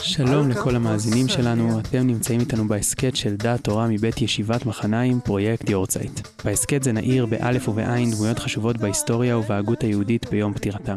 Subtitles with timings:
[0.00, 5.70] שלום לכל המאזינים שלנו, אתם נמצאים איתנו בהסכת של דעת תורה מבית ישיבת מחניים, פרויקט
[5.70, 6.20] יורצייט.
[6.44, 10.96] בהסכת זה נעיר באלף ובעין דמויות חשובות בהיסטוריה ובהגות היהודית ביום פטירתם.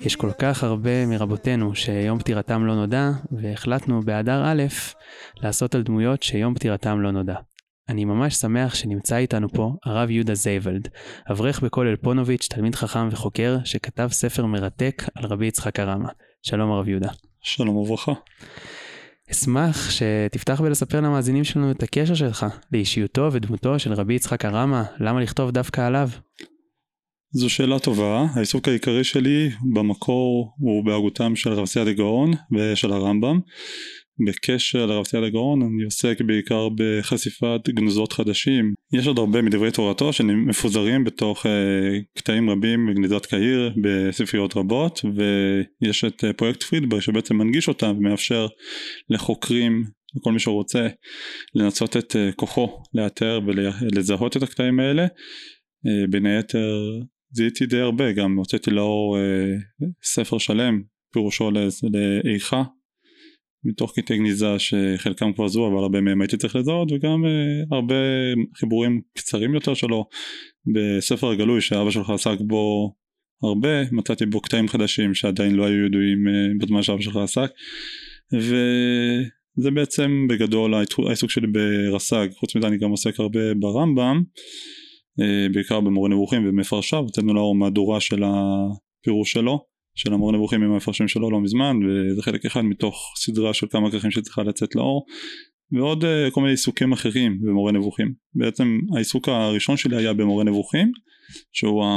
[0.00, 4.62] יש כל כך הרבה מרבותינו שיום פטירתם לא נודע, והחלטנו באדר א'
[5.42, 7.36] לעשות על דמויות שיום פטירתם לא נודע.
[7.88, 10.88] אני ממש שמח שנמצא איתנו פה הרב יהודה זייבלד,
[11.30, 16.08] אברך בכולל פונוביץ', תלמיד חכם וחוקר, שכתב ספר מרתק על רבי יצחק הרמה.
[16.42, 17.10] שלום הרב יהודה.
[17.42, 18.12] שלום וברכה.
[19.30, 25.20] אשמח שתפתח ולספר למאזינים שלנו את הקשר שלך לאישיותו ודמותו של רבי יצחק עראמה, למה
[25.20, 26.08] לכתוב דווקא עליו?
[27.30, 33.40] זו שאלה טובה, העיסוק העיקרי שלי במקור הוא בהגותם של רב סעדיה גאון ושל הרמב"ם.
[34.26, 38.74] בקשר לרב סעדיה גאון אני עוסק בעיקר בחשיפת גנוזות חדשים.
[38.92, 41.48] יש עוד הרבה מדברי תורתו שמפוזרים בתוך uh,
[42.18, 48.46] קטעים רבים בגניזת קהיר בספריות רבות ויש את uh, פרויקט פרידברג שבעצם מנגיש אותם ומאפשר
[49.08, 49.84] לחוקרים
[50.16, 50.88] וכל מי שרוצה
[51.54, 55.06] לנסות את uh, כוחו לאתר ולזהות את הקטעים האלה.
[55.06, 56.82] Uh, בין היתר
[57.30, 61.50] זיהיתי די הרבה גם הוצאתי לאור uh, ספר שלם פירושו
[62.24, 62.62] לאיכה
[63.64, 67.94] מתוך קטעי גניזה שחלקם כבר זו אבל הרבה מהם הייתי צריך לזהות וגם uh, הרבה
[68.56, 70.04] חיבורים קצרים יותר שלו.
[70.74, 72.94] בספר הגלוי שאבא שלך עסק בו
[73.42, 77.50] הרבה מצאתי בו קטעים חדשים שעדיין לא היו ידועים uh, בזמן שאבא שלך עסק.
[78.32, 80.74] וזה בעצם בגדול
[81.06, 84.22] העיסוק שלי ברס"ג חוץ מזה אני גם עוסק הרבה ברמב"ם
[85.20, 90.72] uh, בעיקר במורה נבוכים ומפרשיו הוצאנו לאור מהדורה של הפירוש שלו של המורה נבוכים עם
[90.72, 95.06] המפרשים שלו לא מזמן וזה חלק אחד מתוך סדרה של כמה כרכים שצריכה לצאת לאור
[95.72, 98.14] ועוד uh, כל מיני עיסוקים אחרים במורה נבוכים.
[98.34, 100.92] בעצם העיסוק הראשון שלי היה במורה נבוכים
[101.52, 101.88] שהוא ה...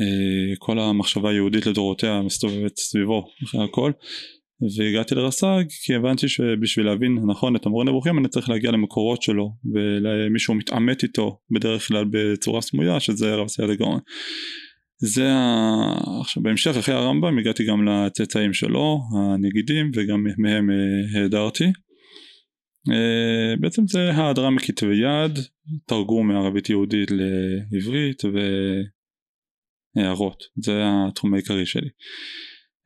[0.00, 3.92] uh, כל המחשבה היהודית לדורותיה מסתובבת סביבו אחרי הכל.
[4.78, 9.50] והגעתי לרס"ג כי הבנתי שבשביל להבין נכון את המורה נבוכים אני צריך להגיע למקורות שלו
[9.74, 14.00] ולמישהו מתעמת איתו בדרך כלל בצורה סמויה שזה רב סייד הגאון
[14.98, 16.20] זה ה...
[16.20, 21.64] עכשיו בהמשך אחרי הרמב"ם הגעתי גם לצאצאים שלו הנגידים וגם מהם אה, העדרתי.
[22.92, 25.38] אה, בעצם זה ההדרה מכתבי יד
[25.86, 28.22] תרגום מערבית יהודית לעברית
[29.96, 31.88] והערות זה התחום העיקרי שלי.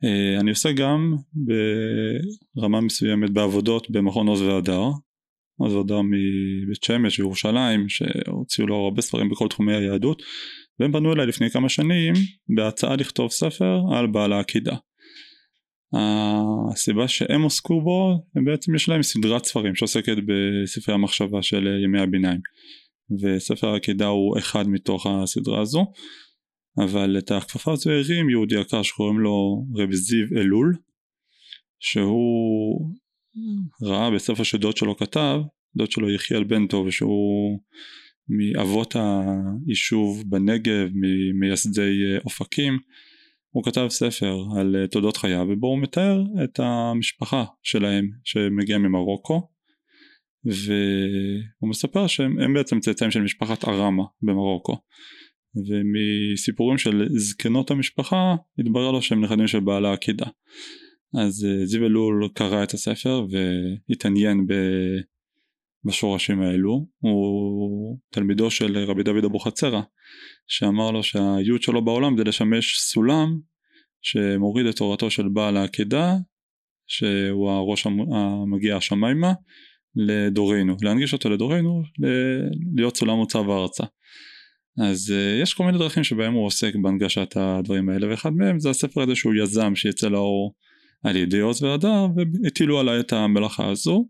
[0.03, 1.15] אה, אני עושה גם
[2.55, 4.83] ברמה מסוימת בעבודות במכון עוז והדר.
[5.57, 10.23] עוז והדר מבית שמש וירושלים שהוציאו לו הרבה ספרים בכל תחומי היהדות
[10.81, 12.13] והם פנו אליי לפני כמה שנים
[12.55, 14.75] בהצעה לכתוב ספר על בעל העקידה.
[16.71, 22.01] הסיבה שהם עוסקו בו, הם בעצם יש להם סדרת ספרים שעוסקת בספרי המחשבה של ימי
[22.01, 22.41] הביניים
[23.21, 25.85] וספר העקידה הוא אחד מתוך הסדרה הזו
[26.77, 30.75] אבל את הכפפה הזו הרים יהודי יקר שקוראים לו רב זיו אלול
[31.79, 32.91] שהוא
[33.83, 35.39] ראה בספר שדוד שלו כתב
[35.75, 37.59] דוד שלו יחיאל בן טוב שהוא
[38.29, 42.79] מאבות היישוב בנגב, ממייסדי אה, אופקים,
[43.49, 49.47] הוא כתב ספר על אה, תולדות חייו ובו הוא מתאר את המשפחה שלהם שמגיעה ממרוקו.
[50.45, 54.77] והוא מספר שהם בעצם צאצאים של משפחת ארמה במרוקו.
[55.55, 60.25] ומסיפורים של זקנות המשפחה התברר לו שהם נכדים של בעלה עקידה.
[61.13, 64.53] אז אה, זיו אלול קרא את הספר והתעניין ב...
[65.83, 69.81] בשורשים האלו הוא תלמידו של רבי דוד אבוחצירא
[70.47, 73.39] שאמר לו שהייעוד שלו בעולם זה לשמש סולם
[74.01, 76.15] שמוריד את תורתו של בעל העקידה
[76.87, 79.33] שהוא הראש המגיע השמיימה
[79.95, 81.81] לדורנו להנגיש אותו לדורנו
[82.75, 83.83] להיות סולם מוצב ארצה.
[84.77, 88.69] אז uh, יש כל מיני דרכים שבהם הוא עוסק בהנגשת הדברים האלה ואחד מהם זה
[88.69, 90.53] הספר הזה שהוא יזם שיצא לאור
[91.03, 92.07] על ידי עוז והדר
[92.43, 94.07] והטילו עליי את המלאכה הזו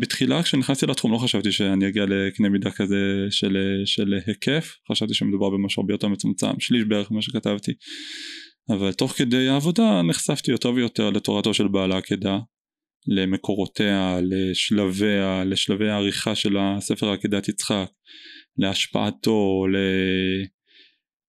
[0.00, 5.50] בתחילה כשנכנסתי לתחום לא חשבתי שאני אגיע לקנה מידה כזה של, של היקף חשבתי שמדובר
[5.50, 7.72] במשהו הרבה יותר מצומצם שליש בערך ממה שכתבתי.
[8.70, 12.38] אבל תוך כדי העבודה נחשפתי יותר ויותר לתורתו של בעל העקדה
[13.06, 17.90] למקורותיה, לשלביה, לשלבי העריכה של הספר עקדת יצחק,
[18.58, 19.66] להשפעתו,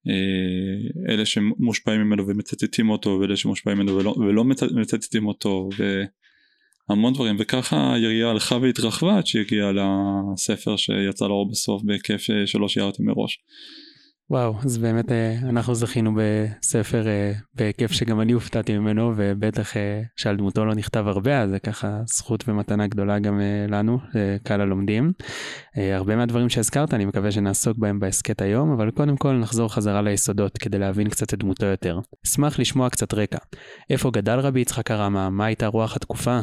[0.06, 4.44] לאלה אה, שמושפעים ממנו ומצטטים אותו ואלה שמושפעים ממנו ולא, ולא
[4.76, 6.04] מצטטים אותו ו...
[6.90, 12.68] המון דברים וככה היריעה הלכה והתרחבה עד שהגיעה לספר שיצא לאור בסוף בהיקף אה, שלא
[12.68, 13.38] שיערתי מראש.
[14.30, 19.74] וואו, אז באמת אה, אנחנו זכינו בספר אה, בהיקף שגם אני הופתעתי ממנו, ובטח
[20.16, 24.00] שעל דמותו לא נכתב הרבה, אז זה ככה זכות ומתנה גדולה גם לנו,
[24.44, 25.12] קהל הלומדים.
[25.76, 30.58] הרבה מהדברים שהזכרת, אני מקווה שנעסוק בהם בהסכת היום, אבל קודם כל נחזור חזרה ליסודות
[30.58, 32.00] כדי להבין קצת את דמותו יותר.
[32.26, 33.40] אשמח לשמוע קצת רקע.
[33.90, 35.30] איפה גדל רבי יצחק הרמה?
[35.30, 36.40] מה הייתה רוח התקופה?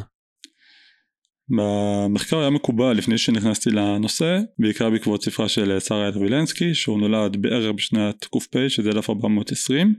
[1.50, 7.76] במחקר היה מקובל לפני שנכנסתי לנושא, בעיקר בעקבות ספרה של שרה אלווילנסקי, שהוא נולד בערב
[7.76, 9.94] בשנת ק"פ, שזה 1420,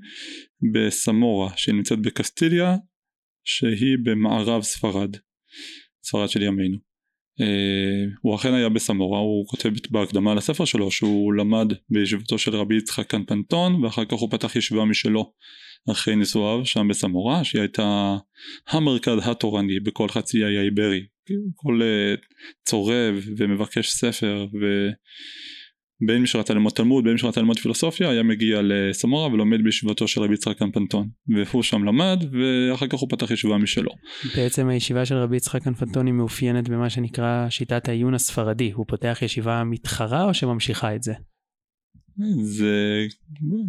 [0.74, 2.76] בסמורה, שהיא נמצאת בקסטיליה,
[3.44, 5.18] שהיא במערב ספרד,
[6.04, 6.78] ספרד של ימינו.
[7.40, 7.44] Uh,
[8.22, 13.08] הוא אכן היה בסמורה, הוא כותב בהקדמה לספר שלו שהוא למד בישיבתו של רבי יצחק
[13.08, 15.34] קנפנטון ואחר כך הוא פתח ישיבה משלו
[15.92, 18.18] אחרי נישואיו שם בסמורה שהיא הייתה
[18.70, 21.06] המרכז התורני בכל חצי האי האיברי
[21.56, 22.20] כל uh,
[22.66, 28.60] צורב ומבקש ספר ובין מי שרצה ללמוד תלמוד בין מי שרצה ללמוד פילוסופיה היה מגיע
[28.64, 33.58] לסמורה ולומד בישיבתו של רבי יצחק קנפנטון והוא שם למד ואחר כך הוא פתח ישיבה
[33.58, 33.92] משלו.
[34.36, 39.20] בעצם הישיבה של רבי יצחק קנפנטון היא מאופיינת במה שנקרא שיטת העיון הספרדי הוא פותח
[39.22, 41.14] ישיבה מתחרה או שממשיכה את זה?
[42.42, 43.06] זה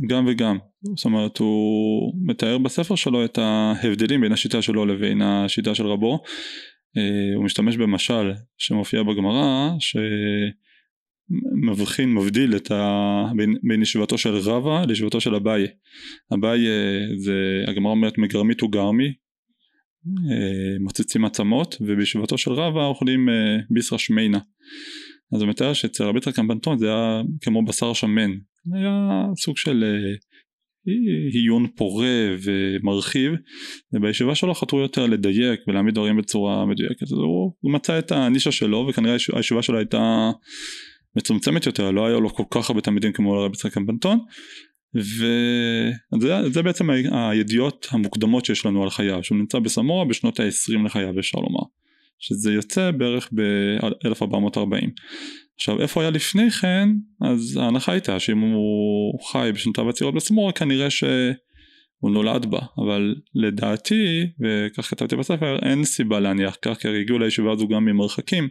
[0.08, 0.58] גם וגם.
[0.96, 6.22] זאת אומרת הוא מתאר בספר שלו את ההבדלים בין השיטה שלו לבין השיטה של רבו.
[6.96, 9.70] אה, הוא משתמש במשל שמופיע בגמרא
[11.68, 13.24] שמבחין מבדיל את ה...
[13.36, 15.66] בין, בין ישיבתו של רבא לישיבתו של אביי.
[16.34, 16.60] אביי
[17.16, 19.12] זה הגמרא אומרת מגרמית וגרמי.
[20.06, 24.38] אה, מוצצים עצמות ובישיבתו של רבא אוכלים אה, ביסרא שמיינה
[25.32, 28.30] אז הוא מתאר שאצל רבי יצחק קמפנטון זה היה כמו בשר שמן.
[28.74, 29.84] היה סוג של
[31.32, 33.32] עיון פורה ומרחיב
[33.92, 37.02] ובישיבה שלו חתרו יותר לדייק ולהעמיד דברים בצורה מדויקת.
[37.02, 40.30] אז הוא, הוא מצא את הנישה שלו וכנראה הישיבה שלו הייתה
[41.16, 44.18] מצומצמת יותר לא היה לו כל כך הרבה תלמידים כמו לרבי יצחק קמפנטון
[44.94, 51.38] וזה בעצם הידיעות המוקדמות שיש לנו על חייו שהוא נמצא בסמורה בשנות ה-20 לחייו אפשר
[51.38, 51.62] לומר
[52.22, 54.90] שזה יוצא בערך ב-1440.
[55.54, 56.88] עכשיו איפה היה לפני כן?
[57.20, 62.60] אז ההנחה הייתה שאם הוא חי בשנותיו הצעירות בסמורה כנראה שהוא נולד בה.
[62.78, 68.48] אבל לדעתי וכך כתבתי בספר אין סיבה להניח כך כי הגיעו לישיבה הזו גם ממרחקים.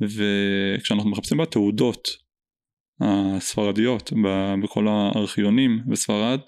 [0.00, 2.08] וכשאנחנו מחפשים בתעודות
[3.00, 4.12] הספרדיות
[4.62, 6.40] בכל הארכיונים בספרד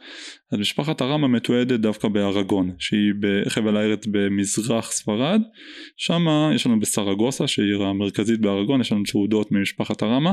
[0.53, 5.41] אז משפחת הרמה מתועדת דווקא בארגון שהיא בחבל הארץ במזרח ספרד.
[5.97, 10.33] שם יש לנו בסרגוסה שהיא עיר המרכזית בארגון יש לנו תעודות ממשפחת הרמה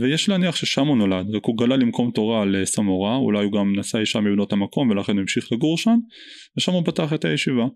[0.00, 1.26] ויש להניח ששם הוא נולד.
[1.34, 5.20] רק הוא גלה למקום תורה לסמורה אולי הוא גם נשא אישה מבנות המקום ולכן הוא
[5.20, 5.96] המשיך לגור שם
[6.56, 7.66] ושם הוא פתח את הישיבה.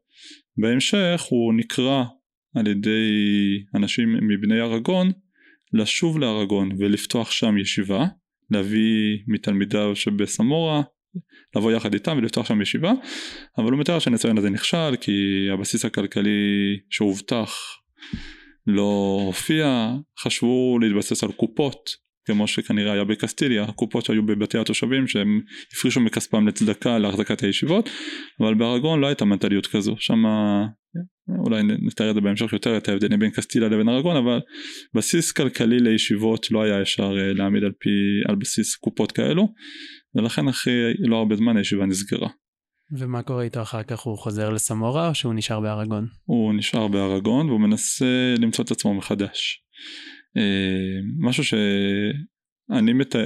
[0.58, 2.04] בהמשך הוא נקרא
[2.54, 3.08] על ידי
[3.74, 5.10] אנשים מבני ארגון
[5.76, 8.04] לשוב לארגון ולפתוח שם ישיבה,
[8.50, 10.82] להביא מתלמידיו שבסמורה,
[11.56, 12.92] לבוא יחד איתם ולפתוח שם ישיבה,
[13.58, 15.12] אבל הוא מתאר שהניסיון הזה נכשל כי
[15.52, 17.56] הבסיס הכלכלי שהובטח
[18.66, 25.40] לא הופיע, חשבו להתבסס על קופות כמו שכנראה היה בקסטיליה, הקופות שהיו בבתי התושבים שהם
[25.72, 27.90] הפרישו מכספם לצדקה להחזקת הישיבות,
[28.40, 30.22] אבל בארגון לא הייתה מנטליות כזו, שם
[31.28, 34.40] אולי נתאר את זה בהמשך יותר את ההבדלים בין קסטיליה לבין ארגון אבל
[34.94, 37.90] בסיס כלכלי לישיבות לא היה אפשר אה, להעמיד על פי
[38.28, 39.52] על בסיס קופות כאלו
[40.14, 42.28] ולכן אחרי לא הרבה זמן הישיבה נסגרה.
[42.98, 46.06] ומה קורה איתו אחר כך הוא חוזר לסמורה או שהוא נשאר בארגון?
[46.24, 49.62] הוא נשאר בארגון והוא מנסה למצוא את עצמו מחדש.
[50.36, 51.44] אה, משהו
[52.74, 53.16] שאני מת...
[53.16, 53.22] אה,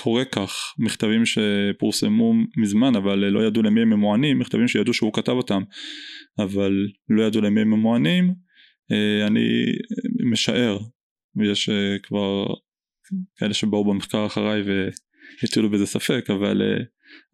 [0.00, 5.32] קורא כך מכתבים שפורסמו מזמן אבל לא ידעו למי הם ממוענים מכתבים שידעו שהוא כתב
[5.32, 5.62] אותם
[6.38, 6.72] אבל
[7.08, 8.34] לא ידעו למי הם ממוענים.
[8.92, 9.64] אה, אני
[10.30, 10.78] משער
[11.36, 11.70] ויש
[12.02, 12.46] כבר
[13.36, 14.62] כאלה שבאו במחקר אחריי
[15.42, 16.62] והטילו בזה ספק אבל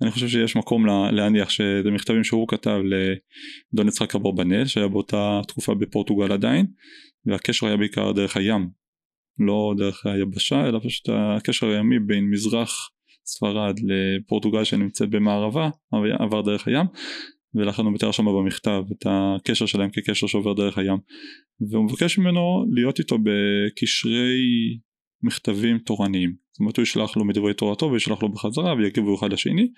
[0.03, 5.75] אני חושב שיש מקום להניח שזה מכתבים שהוא כתב לדון יצחק אברבנאל שהיה באותה תקופה
[5.75, 6.67] בפורטוגל עדיין
[7.27, 8.69] והקשר היה בעיקר דרך הים
[9.39, 12.91] לא דרך היבשה אלא פשוט הקשר הימי בין מזרח
[13.25, 15.71] ספרד לפורטוגל שנמצאת במערבה
[16.19, 16.87] עבר דרך הים
[17.55, 20.99] ולכן הוא מתאר שם במכתב את הקשר שלהם כקשר שעובר דרך הים.
[21.71, 24.39] והוא מבקש ממנו להיות איתו בקשרי
[25.23, 26.35] מכתבים תורניים.
[26.53, 29.69] זאת אומרת הוא ישלח לו מדברי תורתו וישלח לו בחזרה ויגיבו אחד לשני.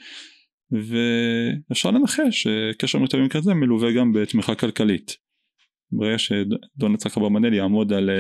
[0.73, 5.17] ואפשר לנחש שקשר מכתבים כזה מלווה גם בתמיכה כלכלית.
[5.93, 8.11] ברגע שדון יצחק אברמנאל יעמוד על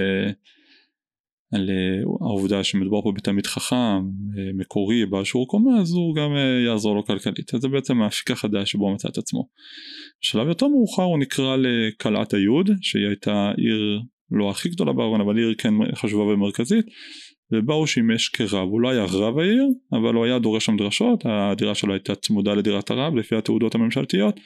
[1.55, 6.37] על אה, העובדה שמדובר פה בתלמיד חכם, אה, מקורי, בעל שיעור קומה, אז הוא גם
[6.37, 7.55] אה, יעזור לו כלכלית.
[7.55, 9.49] אז זה בעצם האפיק החדש שבו הוא מצא את עצמו.
[10.23, 15.39] בשלב יותר מאוחר הוא נקרא לקלעת היוד, שהיא הייתה עיר לא הכי גדולה בארון, אבל
[15.39, 16.87] עיר כן חשובה ומרכזית,
[17.53, 21.25] ובה הוא שימש כרב, הוא לא היה רב העיר, אבל הוא היה דורש שם דרשות,
[21.25, 24.41] הדירה שלו הייתה צמודה לדירת הרב לפי התעודות הממשלתיות,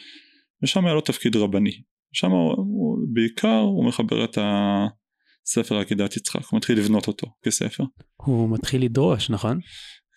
[0.62, 1.72] ושם היה לו תפקיד רבני.
[2.12, 4.38] שם הוא, הוא, בעיקר הוא מחבר את
[5.46, 7.84] הספר עקידת יצחק, הוא מתחיל לבנות אותו כספר.
[8.16, 9.60] הוא מתחיל לדרוש, נכון?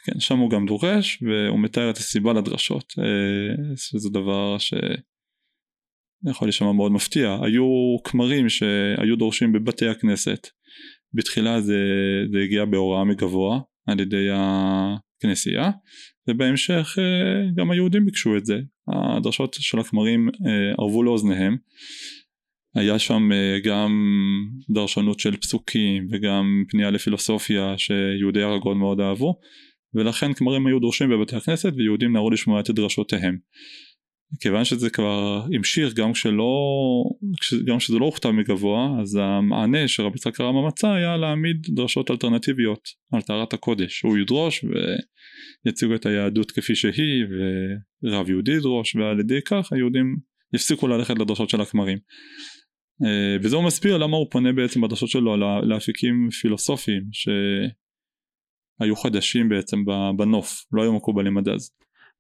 [0.06, 4.74] כן, שם הוא גם דורש, והוא מתאר את הסיבה לדרשות, אה, שזה דבר ש...
[6.30, 7.66] יכול להישמע מאוד מפתיע, היו
[8.04, 10.48] כמרים שהיו דורשים בבתי הכנסת,
[11.14, 11.80] בתחילה זה,
[12.32, 15.72] זה הגיע בהוראה מגבוה על ידי הכנסייה,
[16.30, 18.58] ובהמשך אה, גם היהודים ביקשו את זה,
[18.88, 21.58] הדרשות של הכמרים אה, ערבו לאוזניהם,
[22.78, 23.92] היה שם אה, גם
[24.70, 29.40] דרשנות של פסוקים וגם פנייה לפילוסופיה שיהודי הרגון מאוד אהבו
[29.94, 33.38] ולכן כמרים היו דורשים בבתי הכנסת ויהודים נהרו לשמוע את דרשותיהם.
[34.40, 36.54] כיוון שזה כבר המשיך גם כשלא,
[37.66, 42.82] גם כשזה לא הוכתב מגבוה אז המענה שרבי יצחק הרמב"ם מצא היה להעמיד דרשות אלטרנטיביות
[43.14, 44.02] על טהרת הקודש.
[44.02, 44.66] הוא ידרוש
[45.66, 47.26] ויציגו את היהדות כפי שהיא
[48.04, 50.16] ורב יהודי ידרוש ועל ידי כך היהודים
[50.54, 51.98] יפסיקו ללכת לדרשות של הכמרים
[53.44, 59.78] וזה הוא מסביר למה הוא פונה בעצם בדרשות שלו לאפיקים פילוסופיים שהיו חדשים בעצם
[60.18, 61.72] בנוף לא היו מקובלים עד אז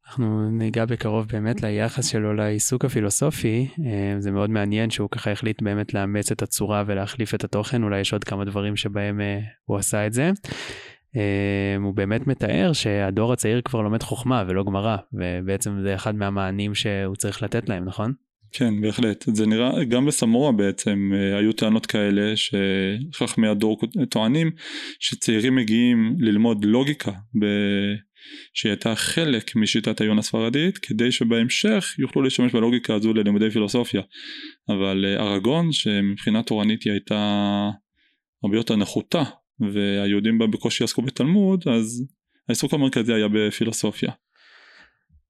[0.07, 5.61] אנחנו ניגע בקרוב באמת ליחס שלו לעיסוק הפילוסופי, אה, זה מאוד מעניין שהוא ככה החליט
[5.61, 9.77] באמת לאמץ את הצורה ולהחליף את התוכן, אולי יש עוד כמה דברים שבהם אה, הוא
[9.77, 10.31] עשה את זה.
[11.15, 16.75] אה, הוא באמת מתאר שהדור הצעיר כבר לומד חוכמה ולא גמרא, ובעצם זה אחד מהמענים
[16.75, 18.13] שהוא צריך לתת להם, נכון?
[18.51, 19.25] כן, בהחלט.
[19.33, 24.51] זה נראה, גם בסמורה בעצם היו טענות כאלה שחכמי הדור טוענים
[24.99, 27.11] שצעירים מגיעים ללמוד לוגיקה
[28.53, 34.01] שהיא הייתה חלק משיטת העיון הספרדית כדי שבהמשך יוכלו להשתמש בלוגיקה הזו ללימודי פילוסופיה
[34.69, 37.69] אבל אה, ארגון שמבחינה תורנית היא הייתה
[38.43, 39.23] הרבה יותר נחותה
[39.73, 42.05] והיהודים בה בקושי עסקו בתלמוד אז
[42.49, 44.11] העיסוק המרכזי היה בפילוסופיה.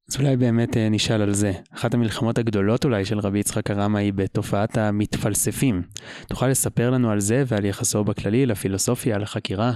[0.09, 1.51] אז אולי באמת אה, נשאל על זה.
[1.71, 5.81] אחת המלחמות הגדולות אולי של רבי יצחק הרמה היא בתופעת המתפלספים.
[6.27, 9.71] תוכל לספר לנו על זה ועל יחסו בכללי לפילוסופיה, לחקירה?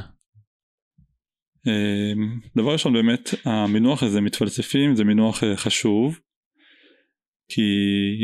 [1.68, 6.20] אמ, דבר ראשון באמת המינוח הזה מתפלספים זה מינוח אה, חשוב
[7.50, 7.62] כי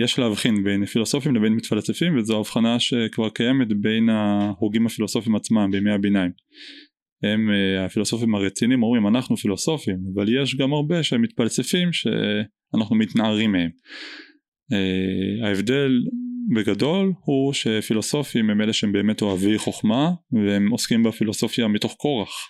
[0.04, 5.92] יש להבחין בין פילוסופים לבין מתפלספים וזו הבחנה שכבר קיימת בין ההוגים הפילוסופים עצמם בימי
[5.92, 6.32] הביניים
[7.24, 13.52] הם אה, הפילוסופים הרציניים אומרים אנחנו פילוסופים אבל יש גם הרבה שהם מתפלספים שאנחנו מתנערים
[13.52, 13.70] מהם.
[14.74, 15.92] אה, ההבדל
[16.56, 22.48] בגדול הוא שפילוסופים הם אלה שהם באמת אוהבי חוכמה והם עוסקים בפילוסופיה מתוך כורח.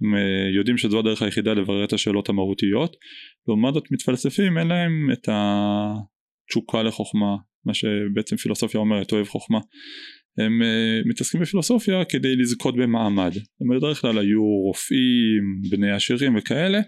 [0.00, 2.96] הם אה, יודעים שזו הדרך היחידה לברר את השאלות המהותיות
[3.48, 7.36] לעומת זאת מתפלספים אין להם את התשוקה לחוכמה
[7.66, 9.58] מה שבעצם פילוסופיה אומרת אוהב חוכמה
[10.38, 13.32] הם uh, מתעסקים בפילוסופיה כדי לזכות במעמד.
[13.60, 16.80] הם בדרך כלל היו רופאים בני עשירים וכאלה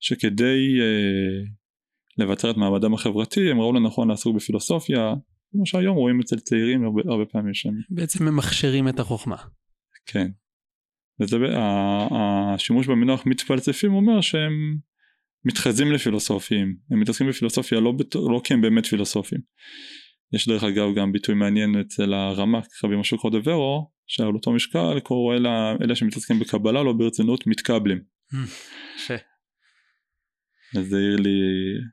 [0.00, 1.60] שכדי uh,
[2.18, 5.14] לבצר את מעמדם החברתי הם ראו לנכון לעסוק בפילוסופיה
[5.50, 9.36] כמו שהיום רואים אצל צעירים הרבה, הרבה פעמים שהם בעצם הם מכשירים את החוכמה.
[10.06, 10.28] כן.
[11.20, 11.36] וזה
[12.10, 14.76] השימוש במינוח מתפלספים אומר שהם
[15.44, 16.76] מתחזים לפילוסופים.
[16.90, 19.40] הם מתעסקים בפילוסופיה לא, לא כי הם באמת פילוסופים
[20.32, 25.36] יש דרך אגב גם ביטוי מעניין אצל הרמ"ק רבי משה קורדברו שעל אותו משקל קורא
[25.36, 27.98] לאלה שמתעסקים בקבלה לא ברצינות מתקבלים.
[28.96, 29.14] יפה.
[30.74, 31.40] וזה העיר לי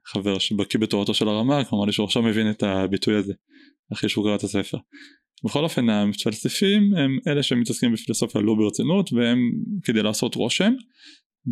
[0.05, 3.33] חבר שבקיא בתורתו של הרמ"ק אמר לי שהוא עכשיו מבין את הביטוי הזה
[3.93, 4.77] אחרי שהוא קרא את הספר.
[5.45, 9.39] בכל אופן המפלספים הם אלה שמתעסקים בפילוסופיה לא ברצינות והם
[9.83, 10.73] כדי לעשות רושם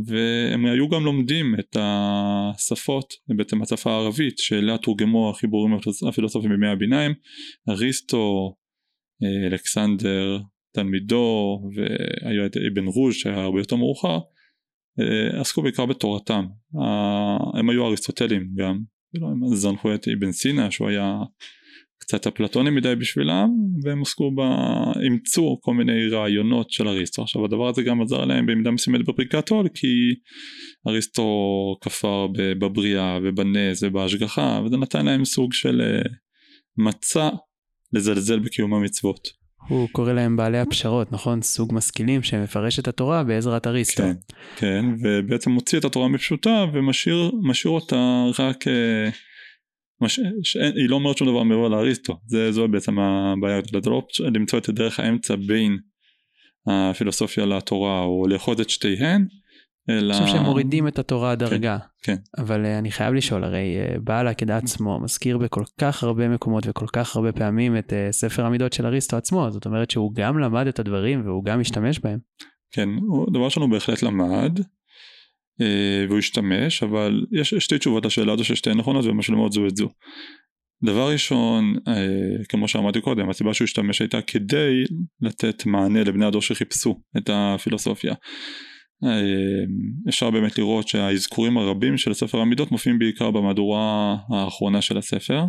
[0.05, 5.77] והם היו גם לומדים את השפות, בעצם השפה הערבית שאליה תורגמו החיבורים
[6.09, 7.11] הפילוסופיים בימי הביניים,
[7.69, 8.55] אריסטו,
[9.23, 10.39] אה, אלכסנדר,
[10.73, 14.19] תלמידו והיה את אבן רוז' שהיה הרבה יותר מאוחר,
[14.99, 16.45] אה, עסקו בעיקר בתורתם,
[17.59, 18.79] הם היו אריסטוטלים גם,
[19.15, 21.17] הם זנחו את אבן סינה שהוא היה
[22.07, 23.49] קצת אפלטונים מדי בשבילם
[23.83, 24.41] והם עסקו ב...
[25.03, 29.49] אימצו כל מיני רעיונות של אריסטו עכשיו הדבר הזה גם עזר להם במידה מסוימת בפריקת
[29.49, 29.87] עול כי
[30.87, 31.23] אריסטו
[31.81, 32.27] כפר
[32.59, 36.01] בבריאה ובנז ובהשגחה וזה נתן להם סוג של אה,
[36.77, 37.29] מצע
[37.93, 39.45] לזלזל בקיום המצוות.
[39.67, 44.03] הוא קורא להם בעלי הפשרות נכון סוג משכילים שמפרש את התורה בעזרת אריסטו.
[44.03, 44.13] כן,
[44.55, 49.09] כן ובעצם מוציא את התורה מפשוטה ומשאיר אותה רק אה,
[50.01, 50.19] מש...
[50.75, 54.69] היא לא אומרת שום דבר מעבר לאריסטו זה זו בעצם הבעיה אתה לא למצוא את
[54.69, 55.77] דרך האמצע בין
[56.67, 59.25] הפילוסופיה לתורה או לאחוז את שתיהן
[59.89, 60.13] אלא...
[60.13, 61.77] אני חושב שהם מורידים את התורה הדרגה.
[62.01, 62.41] כן, כן.
[62.43, 66.63] אבל uh, אני חייב לשאול, הרי uh, בעל העקדה עצמו מזכיר בכל כך הרבה מקומות
[66.67, 70.39] וכל כך הרבה פעמים את uh, ספר המידות של אריסטו עצמו, זאת אומרת שהוא גם
[70.39, 72.19] למד את הדברים והוא גם משתמש בהם.
[72.71, 72.89] כן,
[73.31, 74.59] דבר ראשון הוא בהחלט למד,
[76.09, 79.89] והוא השתמש, אבל יש שתי תשובות לשאלה הזו ששתיהן נכונות ומשלימות זו את זו.
[80.83, 84.83] דבר ראשון, אה, כמו שאמרתי קודם, הסיבה שהוא השתמש הייתה כדי
[85.21, 88.13] לתת מענה לבני הדור שחיפשו את הפילוסופיה.
[89.03, 89.21] אה,
[90.09, 95.43] אפשר באמת לראות שהאזכורים הרבים של ספר המידות מופיעים בעיקר במהדורה האחרונה של הספר.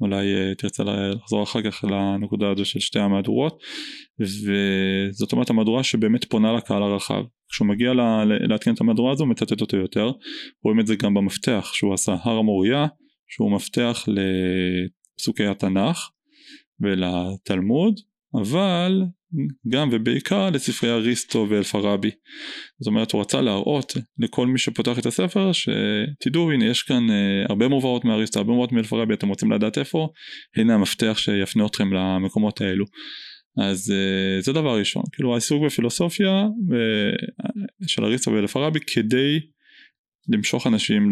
[0.00, 3.62] אולי אה, תרצה לחזור אחר כך לנקודה הזו של שתי המהדורות.
[4.20, 7.22] וזאת אומרת המהדורה שבאמת פונה לקהל הרחב.
[7.48, 7.92] כשהוא מגיע
[8.48, 10.10] להתקין את המהדורה הזו הוא מצטט אותו יותר.
[10.64, 12.86] רואים את זה גם במפתח שהוא עשה הר המוריה
[13.28, 14.04] שהוא מפתח
[15.18, 16.10] לפסוקי התנ"ך
[16.80, 17.94] ולתלמוד
[18.34, 19.02] אבל
[19.68, 22.10] גם ובעיקר לספרי אריסטו ואלפרבי.
[22.80, 27.44] זאת אומרת הוא רצה להראות לכל מי שפותח את הספר שתדעו הנה יש כאן אה,
[27.48, 30.08] הרבה מובאות מאריסטו הרבה מובאות מאלפרבי אתם רוצים לדעת איפה
[30.56, 32.84] הנה המפתח שיפנה אתכם למקומות האלו.
[33.58, 39.40] אז אה, זה דבר ראשון כאילו העיסוק בפילוסופיה אה, של אריסטו ואלפרבי כדי
[40.28, 41.10] למשוך אנשים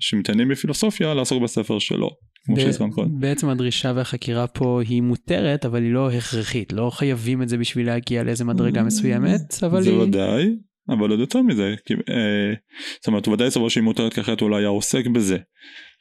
[0.00, 2.10] שמתעניינים בפילוסופיה לעסוק בספר שלו.
[2.44, 3.20] כמו שהזכרנו קודם.
[3.20, 7.86] בעצם הדרישה והחקירה פה היא מותרת אבל היא לא הכרחית לא חייבים את זה בשביל
[7.86, 9.98] להגיע לאיזה מדרגה מסוימת אבל זה היא...
[9.98, 10.56] ודאי
[10.88, 12.54] אבל עוד יותר מזה כי, אה,
[13.00, 15.36] זאת אומרת הוא ודאי סבור שהיא מותרת כי אחרת הוא לא היה עוסק בזה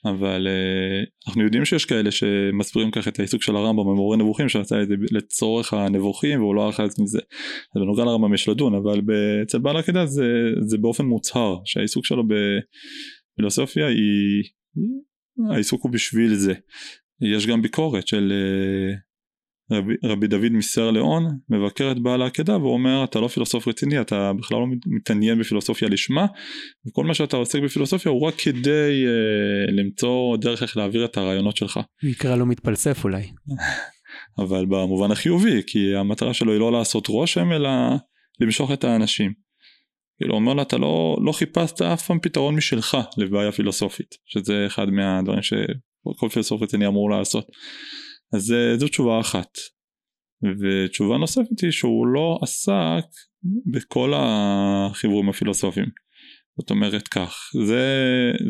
[0.06, 4.82] אבל אה, אנחנו יודעים שיש כאלה שמסבירים ככה את העיסוק של הרמב"ם במורה נבוכים שעשה
[4.82, 7.20] את זה לצורך הנבוכים והוא לא אחז מזה.
[7.74, 9.01] זה בנוגע לרמב"ם יש לדון אבל
[9.44, 10.25] אצל בעל עקדה זה,
[10.68, 14.44] זה באופן מוצהר שהעיסוק שלו בפילוסופיה היא
[15.51, 16.53] העיסוק הוא בשביל זה.
[17.22, 18.96] יש גם ביקורת של אה,
[19.72, 24.34] רבי, רבי דוד מסר לאון מבקר את בעל העקדה ואומר אתה לא פילוסוף רציני אתה
[24.34, 26.26] בכלל לא מתעניין בפילוסופיה לשמה
[26.88, 31.58] וכל מה שאתה עוסק בפילוסופיה הוא רק כדי uh, למצוא דרך איך להעביר את הרעיונות
[31.58, 31.80] שלך.
[32.02, 33.24] הוא יקרא לו מתפלסף אולי.
[34.44, 37.70] אבל במובן החיובי כי המטרה שלו היא לא לעשות רושם אלא
[38.40, 39.34] למשוך את האנשים.
[40.18, 44.90] כאילו אומר לה אתה לא, לא חיפשת אף פעם פתרון משלך לבעיה פילוסופית שזה אחד
[44.90, 47.46] מהדברים שכל פילוסוף רציני אמור לעשות.
[48.34, 49.58] אז זו תשובה אחת.
[50.60, 53.06] ותשובה נוספת היא שהוא לא עסק
[53.72, 55.89] בכל החיבורים הפילוסופיים.
[56.60, 57.84] זאת אומרת כך, זה,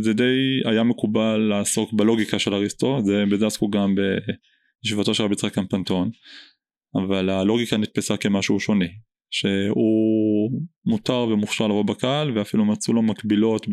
[0.01, 5.33] זה די היה מקובל לעסוק בלוגיקה של אריסטו, זה בזה עסקו גם בישיבתו של רבי
[5.33, 6.09] יצחק קמפנטון,
[6.95, 8.85] אבל הלוגיקה נתפסה כמשהו שונה,
[9.31, 10.51] שהוא
[10.85, 13.65] מותר ומוכשר לבוא בקהל ואפילו מצאו לו מקבילות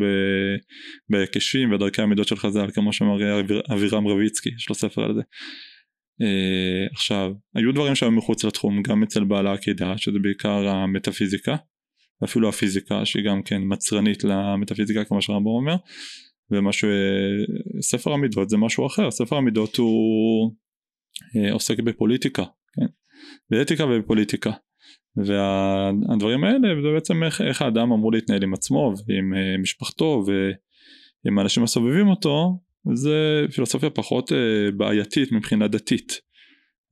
[1.09, 3.41] בהיקשים ודרכי המידות של חז"ל כמו שמראה
[3.73, 5.21] אבירם רביצקי יש לו ספר על זה
[6.21, 11.55] Uh, עכשיו היו דברים שהיו מחוץ לתחום גם אצל בעל העקידה שזה בעיקר המטאפיזיקה
[12.21, 15.75] ואפילו הפיזיקה שהיא גם כן מצרנית למטאפיזיקה כמו שהרמב"ם אומר
[16.51, 20.51] ומה שספר המידות זה משהו אחר ספר המידות הוא
[21.21, 22.43] uh, עוסק בפוליטיקה
[22.75, 22.85] כן?
[23.49, 24.51] באתיקה ובפוליטיקה
[25.17, 31.39] והדברים האלה זה בעצם איך, איך האדם אמור להתנהל עם עצמו ועם uh, משפחתו ועם
[31.39, 32.59] האנשים הסובבים אותו
[32.93, 34.35] זה פילוסופיה פחות uh,
[34.77, 36.21] בעייתית מבחינה דתית.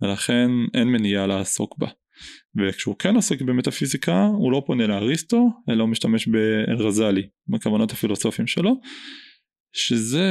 [0.01, 1.87] ולכן אין מניעה לעסוק בה.
[2.57, 8.81] וכשהוא כן עוסק במטאפיזיקה הוא לא פונה לאריסטו אלא הוא משתמש באלרזלי בכוונות הפילוסופיים שלו
[9.73, 10.25] שזה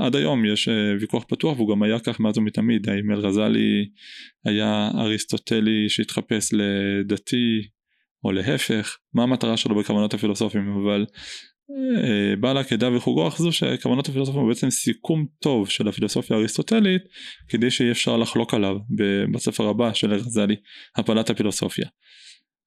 [0.00, 2.88] עד היום יש uh, ויכוח פתוח והוא גם היה כך מאז ומתמיד.
[2.88, 3.88] האם אלרזלי
[4.44, 7.62] היה אריסטוטלי שהתחפש לדתי
[8.24, 8.96] או להפך?
[9.14, 10.68] מה המטרה שלו בכוונות הפילוסופיים?
[10.68, 11.06] אבל אה,
[12.40, 17.02] בעל העקדה וחוגו אחזו שכוונות הפילוסופיה הוא בעצם סיכום טוב של הפילוסופיה האריסטוטלית
[17.48, 18.76] כדי שיהיה אפשר לחלוק עליו
[19.34, 20.56] בספר הבא של הרזלי
[20.96, 21.86] הפלת הפילוסופיה.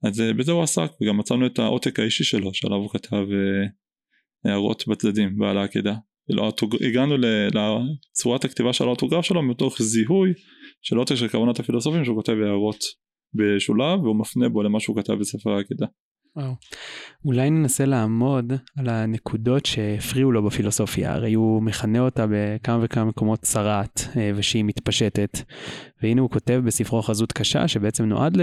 [0.04, 3.68] אז אה, בזה הוא עסק וגם מצאנו את העותק האישי שלו שעליו הוא כתב אה,
[4.52, 5.96] הערות בצדדים בעל העקדה.
[6.82, 10.34] הגענו לצורת הכתיבה של האוטוגרף שלו מתוך זיהוי
[10.82, 12.80] של עותק של כוונות הפילוסופים שהוא כותב הערות
[13.34, 15.86] בשולב והוא מפנה בו למה שהוא כתב בספר העקדה
[16.36, 16.54] וואו.
[17.26, 23.40] אולי ננסה לעמוד על הנקודות שהפריעו לו בפילוסופיה, הרי הוא מכנה אותה בכמה וכמה מקומות
[23.42, 25.40] צרעת אה, ושהיא מתפשטת.
[26.04, 28.38] והנה הוא כותב בספרו חזות קשה, שבעצם נועד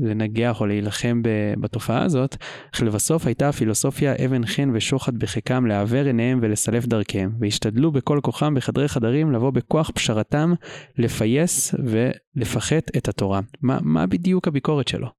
[0.00, 1.22] לנגח או להילחם
[1.60, 2.36] בתופעה הזאת,
[2.74, 8.54] אך לבסוף הייתה הפילוסופיה אבן חן ושוחד בחיקם לעוור עיניהם ולסלף דרכיהם, והשתדלו בכל כוחם
[8.54, 10.52] בחדרי חדרים לבוא בכוח פשרתם,
[10.98, 13.40] לפייס ולפחת את התורה.
[13.62, 15.17] מה, מה בדיוק הביקורת שלו?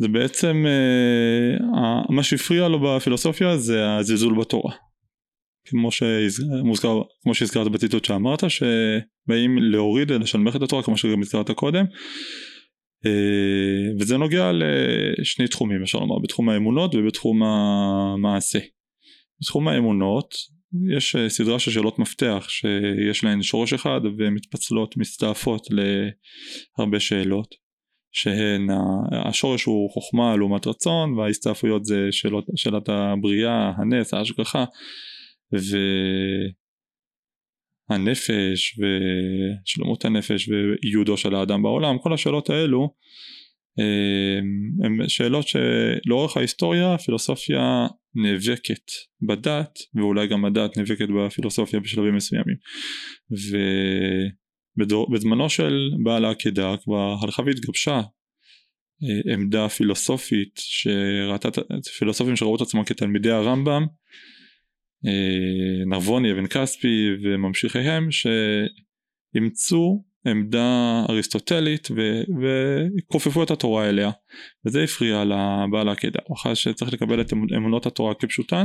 [0.00, 4.72] זה בעצם אה, מה שהפריע לו בפילוסופיה זה הזלזול בתורה.
[5.66, 11.84] כמו, שמוזכר, כמו שהזכרת בציטוט שאמרת שבאים להוריד לשלמך את התורה כמו שגם הזכרת קודם
[13.06, 18.58] אה, וזה נוגע לשני תחומים אפשר לומר בתחום האמונות ובתחום המעשה.
[19.42, 20.34] בתחום האמונות
[20.96, 27.54] יש סדרה של שאלות מפתח שיש להן שורש אחד ומתפצלות מסתעפות להרבה שאלות
[28.12, 28.66] שהן,
[29.28, 34.64] השורש הוא חוכמה לעומת רצון וההסתעפויות זה שאלות, שאלת הבריאה, הנס, ההשגחה
[37.90, 42.94] והנפש ושלמות הנפש וייעודו של האדם בעולם, כל השאלות האלו
[44.84, 48.90] הן שאלות שלאורך ההיסטוריה הפילוסופיה נאבקת
[49.28, 52.56] בדת ואולי גם הדת נאבקת בפילוסופיה בשלבים מסוימים
[54.78, 58.00] ובזמנו של בעל העקדה כבר הלכה והתגבשה
[59.02, 61.48] אה, עמדה פילוסופית שראתה
[61.98, 63.86] פילוסופים שראו את עצמם כתלמידי הרמב"ם
[65.06, 68.08] אה, נרבוני אבן כספי וממשיכיהם
[69.32, 71.88] שאימצו עמדה אריסטוטלית
[72.40, 74.10] וכופפו את התורה אליה.
[74.66, 76.20] וזה הפריע לבעל העקדה.
[76.24, 78.64] הוא חש שצריך לקבל את אמונות התורה כפשוטן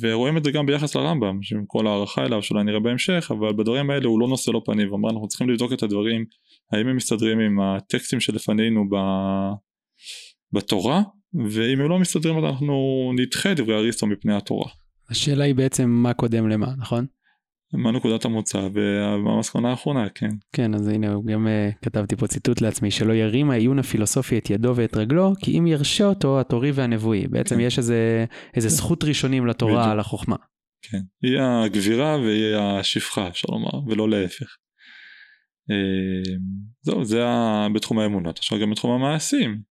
[0.00, 3.90] ורואים את זה גם ביחס לרמב"ם שעם כל הערכה אליו שאולי נראה בהמשך אבל בדברים
[3.90, 6.24] האלה הוא לא נושא לו פנים ואומר אנחנו צריכים לבדוק את הדברים
[6.72, 8.96] האם הם מסתדרים עם הטקסטים שלפנינו ב...
[10.52, 11.02] בתורה
[11.50, 14.70] ואם הם לא מסתדרים אז אנחנו נדחה דברי אריסטו מפני התורה.
[15.10, 17.06] השאלה היא בעצם מה קודם למה נכון?
[17.76, 18.68] מה נקודת המוצא
[19.24, 20.28] והמסקנה האחרונה כן.
[20.52, 24.72] כן אז הנה גם uh, כתבתי פה ציטוט לעצמי שלא ירים העיון הפילוסופי את ידו
[24.76, 27.60] ואת רגלו כי אם ירשה אותו התורי והנבואי בעצם כן.
[27.60, 28.74] יש איזה, איזה כן.
[28.74, 29.90] זכות ראשונים לתורה.
[29.90, 30.36] על החוכמה.
[30.82, 34.56] כן היא הגבירה והיא השפחה אפשר לומר ולא להפך.
[35.70, 36.36] אה,
[36.82, 37.24] זהו זה
[37.74, 39.62] בתחום האמונות עכשיו גם בתחום המעשים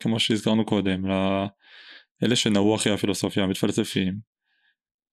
[0.00, 4.33] כמו שהזכרנו קודם לאלה שנעו אחרי הפילוסופיה המתפלספים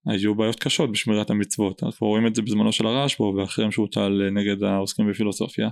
[0.05, 1.83] היו בעיות קשות בשמירת המצוות.
[1.83, 5.69] אנחנו רואים את זה בזמנו של הרשב"א ואחריהם שהוטל נגד העוסקים בפילוסופיה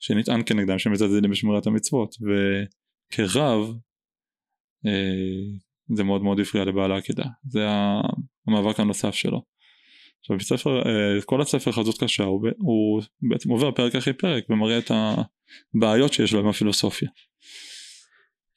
[0.00, 2.16] שנטען כנגדם שמזלזלים בשמירת המצוות.
[3.12, 3.74] וכרב
[4.86, 5.56] אה,
[5.96, 7.66] זה מאוד מאוד הפריע לבעל העקידה זה
[8.46, 9.42] המאבק הנוסף שלו.
[10.20, 14.78] עכשיו בספר, אה, כל הספר חזות קשה הוא, הוא בעצם עובר פרק אחרי פרק ומראה
[14.78, 14.90] את
[15.74, 17.08] הבעיות שיש לו עם הפילוסופיה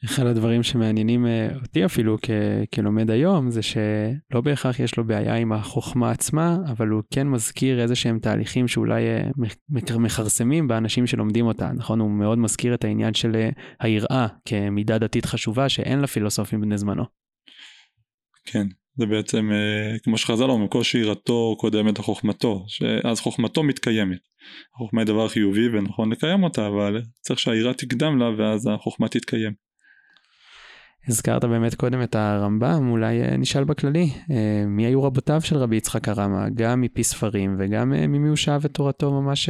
[0.03, 5.35] אחד הדברים שמעניינים אה, אותי אפילו כ- כלומד היום זה שלא בהכרח יש לו בעיה
[5.35, 9.29] עם החוכמה עצמה אבל הוא כן מזכיר איזה שהם תהליכים שאולי אה,
[9.99, 15.25] מכרסמים באנשים שלומדים אותה נכון הוא מאוד מזכיר את העניין של אה, היראה כמידה דתית
[15.25, 17.03] חשובה שאין לפילוסופים בני זמנו.
[18.45, 19.49] כן זה בעצם
[20.03, 24.17] כמו שחז"ל אומרים קושי יראתו קודמת לחוכמתו שאז חוכמתו מתקיימת.
[24.75, 29.64] החוכמה היא דבר חיובי ונכון לקיים אותה אבל צריך שהיראה תקדם לה ואז החוכמה תתקיים.
[31.07, 35.75] הזכרת באמת קודם את הרמב"ם, אולי אה, נשאל בכללי, אה, מי היו רבותיו של רבי
[35.75, 39.49] יצחק הרמה, גם מפי ספרים וגם אה, ממי הוא שאב את תורתו ממש,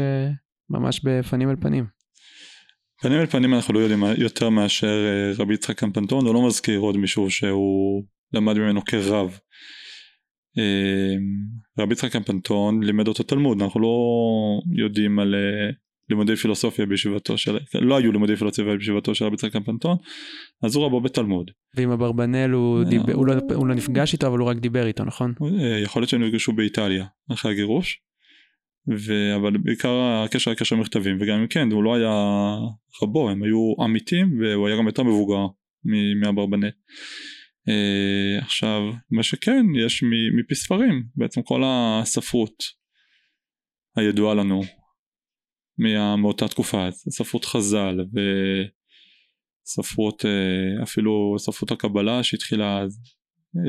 [0.70, 1.86] ממש בפנים אל פנים.
[3.02, 5.06] פנים אל פנים אנחנו לא יודעים יותר מאשר
[5.38, 9.40] רבי יצחק קמפנטון, הוא לא מזכיר עוד מישהו שהוא למד ממנו כרב.
[11.80, 13.98] רבי יצחק קמפנטון לימד אותו תלמוד, אנחנו לא
[14.76, 15.36] יודעים על
[16.10, 19.98] לימודי פילוסופיה בישיבתו של, לא היו לימודי פילוסופיה בישיבתו של רבי יצחק קמפנטון,
[20.64, 21.52] אז הוא רבו בתלמוד.
[21.76, 24.88] ועם אברבנאל הוא, אה, דיבר, הוא, לא, הוא לא נפגש איתו אבל הוא רק דיבר
[24.88, 25.34] איתו נכון?
[25.42, 28.02] אה, יכול להיות שהם נפגשו באיטליה אחרי הגירוש,
[28.90, 29.36] ו...
[29.36, 32.12] אבל בעיקר הקשר היה קשר מכתבים וגם אם כן הוא לא היה
[33.04, 35.46] רבו הם היו עמיתים והוא היה גם יותר מבוגר
[36.22, 36.70] מאברבנאל.
[37.70, 40.04] Uh, עכשיו מה שכן יש
[40.40, 42.64] מפי ספרים בעצם כל הספרות
[43.96, 44.62] הידועה לנו
[46.18, 48.00] מאותה תקופה, ספרות חז"ל
[49.66, 53.00] וספרות אה, אפילו ספרות הקבלה שהתחילה אז,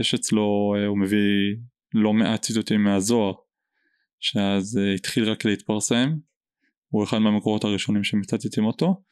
[0.01, 1.57] יש אצלו, אה, הוא מביא
[1.95, 3.33] לא מעט ציטוטים מהזוהר
[4.21, 6.15] שאז אה, התחיל רק להתפרסם,
[6.89, 9.03] הוא אחד מהמקורות הראשונים שמצטטים אותו.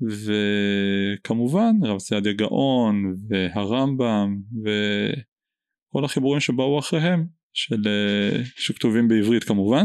[0.00, 7.82] וכמובן רב סעדיה גאון והרמב"ם וכל החיבורים שבאו אחריהם של,
[8.56, 9.84] שכתובים בעברית כמובן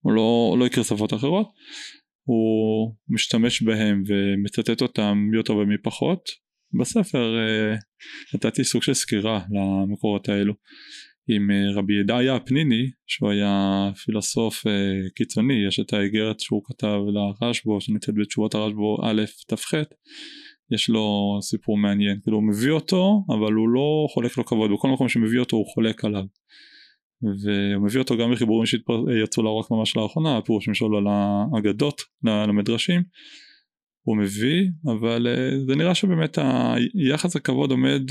[0.00, 1.46] הוא לא, לא הכיר שפות אחרות,
[2.24, 6.20] הוא משתמש בהם ומצטט אותם מי יותר ומי פחות.
[6.80, 7.76] בספר אה,
[8.34, 10.54] נתתי סוג של סקירה למקורות האלו.
[11.28, 14.72] עם אה, רבי ידעיה הפניני שהוא היה פילוסוף אה,
[15.14, 19.74] קיצוני יש את האיגרת שהוא כתב לרשב"ו שנמצאת בתשובות הרשב"ו א' ת"ח
[20.74, 22.20] יש לו סיפור מעניין.
[22.22, 24.70] כאילו הוא מביא אותו אבל הוא לא חולק לו כבוד.
[24.72, 26.24] בכל מקום שמביא אותו הוא חולק עליו
[27.22, 33.02] והוא מביא אותו גם בחיבורים שיצאו לאור רק ממש לאחרונה, הפירושים שלו על האגדות, למדרשים,
[34.02, 36.38] הוא מביא, אבל אה, זה נראה שבאמת
[36.94, 38.02] היחס הכבוד עומד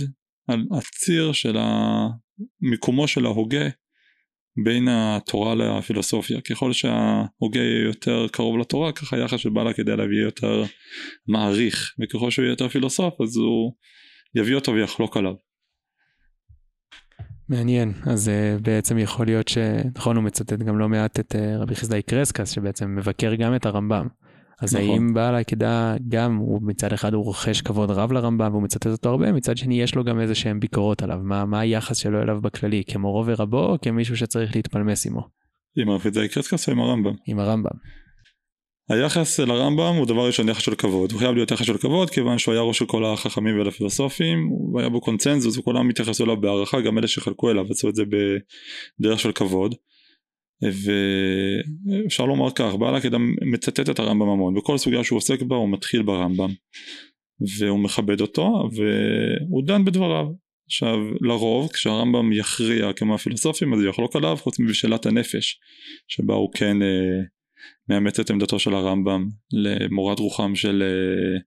[0.47, 1.57] על הציר של
[2.61, 3.69] מיקומו של ההוגה
[4.63, 6.41] בין התורה לפילוסופיה.
[6.41, 10.63] ככל שההוגה יהיה יותר קרוב לתורה, ככה היחס של כדי עליו יהיה יותר
[11.27, 13.73] מעריך, וככל שהוא יהיה יותר פילוסוף, אז הוא
[14.35, 15.33] יביא אותו ויחלוק עליו.
[17.49, 19.57] מעניין, אז uh, בעצם יכול להיות ש...
[19.95, 23.65] נכון, הוא מצטט גם לא מעט את uh, רבי חסדאי קרסקס, שבעצם מבקר גם את
[23.65, 24.07] הרמב"ם.
[24.61, 24.89] אז נכון.
[24.89, 29.09] האם בעל העקדה גם, הוא מצד אחד הוא רוכש כבוד רב לרמב"ם והוא מצטט אותו
[29.09, 32.41] הרבה, מצד שני יש לו גם איזה שהם ביקורות עליו, מה, מה היחס שלו אליו
[32.41, 35.27] בכללי, כמורו ורבו או כמישהו שצריך להתפלמס עמו?
[35.77, 37.13] עם הרב יצחק קרסקס או עם הרמב"ם?
[37.27, 37.77] עם הרמב"ם.
[38.89, 42.09] היחס אל הרמב"ם הוא דבר ראשון יחס של כבוד, הוא חייב להיות יחס של כבוד
[42.09, 46.41] כיוון שהוא היה ראש של כל החכמים והפילוסופים, הוא היה בו קונצנזוס וכולם התייחסו אליו
[46.41, 48.03] בהערכה, גם אלה שחלקו אליו עשו את זה
[48.99, 49.75] בדרך של כבוד.
[50.61, 55.69] ואפשר לומר כך, בעל הקדם מצטט את הרמב"ם המון, בכל סוגיה שהוא עוסק בה הוא
[55.69, 56.49] מתחיל ברמב"ם
[57.59, 60.25] והוא מכבד אותו והוא דן בדבריו.
[60.65, 65.59] עכשיו לרוב כשהרמב"ם יכריע כמו הפילוסופים אז הוא יחלוק עליו חוץ מבשאלת הנפש
[66.07, 67.21] שבה הוא כן אה,
[67.89, 71.39] מאמץ את עמדתו של הרמב"ם למורת רוחם של אה,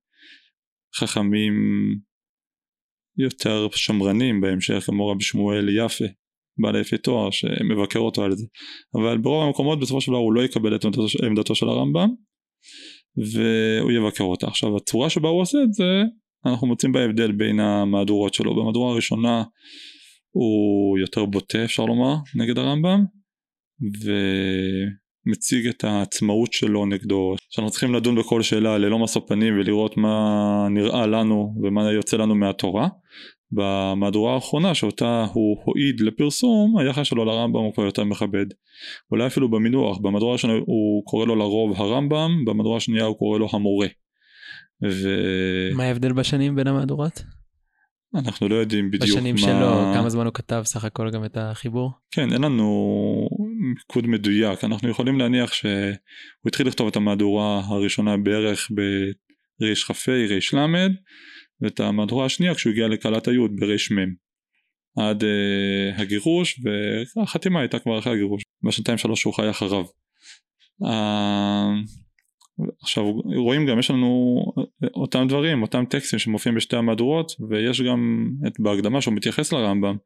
[0.96, 1.54] חכמים
[3.18, 6.04] יותר שמרנים בהמשך כמו רבי שמואל יפה
[6.58, 8.46] בעל יפי תואר שמבקר אותו על זה.
[8.94, 10.84] אבל ברוב המקומות בסופו של דבר הוא לא יקבל את
[11.24, 12.08] עמדתו, של הרמב"ם
[13.16, 14.46] והוא יבקר אותה.
[14.46, 16.02] עכשיו הצורה שבה הוא עושה את זה
[16.46, 18.56] אנחנו מוצאים בהבדל בין המהדורות שלו.
[18.56, 19.44] במהדורה הראשונה
[20.30, 23.04] הוא יותר בוטה אפשר לומר נגד הרמב"ם
[25.26, 30.66] ומציג את העצמאות שלו נגדו שאנחנו צריכים לדון בכל שאלה ללא משוא פנים ולראות מה
[30.70, 32.88] נראה לנו ומה יוצא לנו מהתורה
[33.52, 38.46] במהדורה האחרונה שאותה הוא הועיד לפרסום היחס שלו לרמב"ם הוא כבר יותר מכבד
[39.10, 43.48] אולי אפילו במינוח במהדורה הראשונה הוא קורא לו לרוב הרמב"ם במהדורה השנייה הוא קורא לו
[43.52, 43.86] המורה
[44.84, 45.08] ו...
[45.74, 47.22] מה ההבדל בשנים בין המהדורות?
[48.14, 49.40] אנחנו לא יודעים בדיוק בשנים מה...
[49.40, 51.90] בשנים שלו כמה זמן הוא כתב סך הכל גם את החיבור?
[52.10, 53.28] כן אין לנו
[53.74, 54.64] מיקוד מדויק.
[54.64, 55.70] אנחנו יכולים להניח שהוא
[56.46, 58.70] התחיל לכתוב את המהדורה הראשונה בערך
[59.60, 60.88] בריכ"ה רי"ל
[61.60, 64.14] ואת המהדורה השנייה כשהוא הגיע לקהלת היוד ברמ
[64.98, 66.60] עד uh, הגירוש
[67.16, 68.42] והחתימה הייתה כבר אחרי הגירוש.
[68.62, 69.84] בשנתיים שלוש שהוא חי אחריו.
[70.82, 70.88] Uh,
[72.82, 73.04] עכשיו
[73.36, 74.42] רואים גם יש לנו
[74.94, 79.96] אותם דברים אותם טקסטים שמופיעים בשתי המהדורות ויש גם את בהקדמה שהוא מתייחס לרמב"ם.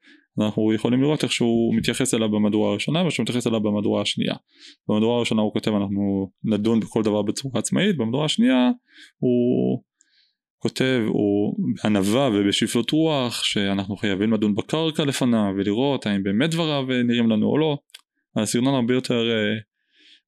[0.40, 4.34] אנחנו יכולים לראות איך שהוא מתייחס אליו במהדורה הראשונה ושהוא מתייחס אליו במהדורה השנייה.
[4.88, 8.70] במהדורה הראשונה הוא כותב אנחנו נדון בכל דבר בצורה עצמאית במהדורה השנייה
[9.18, 9.82] הוא
[10.58, 17.30] כותב הוא בענווה ובשפלות רוח שאנחנו חייבים לדון בקרקע לפניו ולראות האם באמת דבריו נראים
[17.30, 17.78] לנו או לא.
[18.36, 19.75] הסגנון הרבה יותר uh,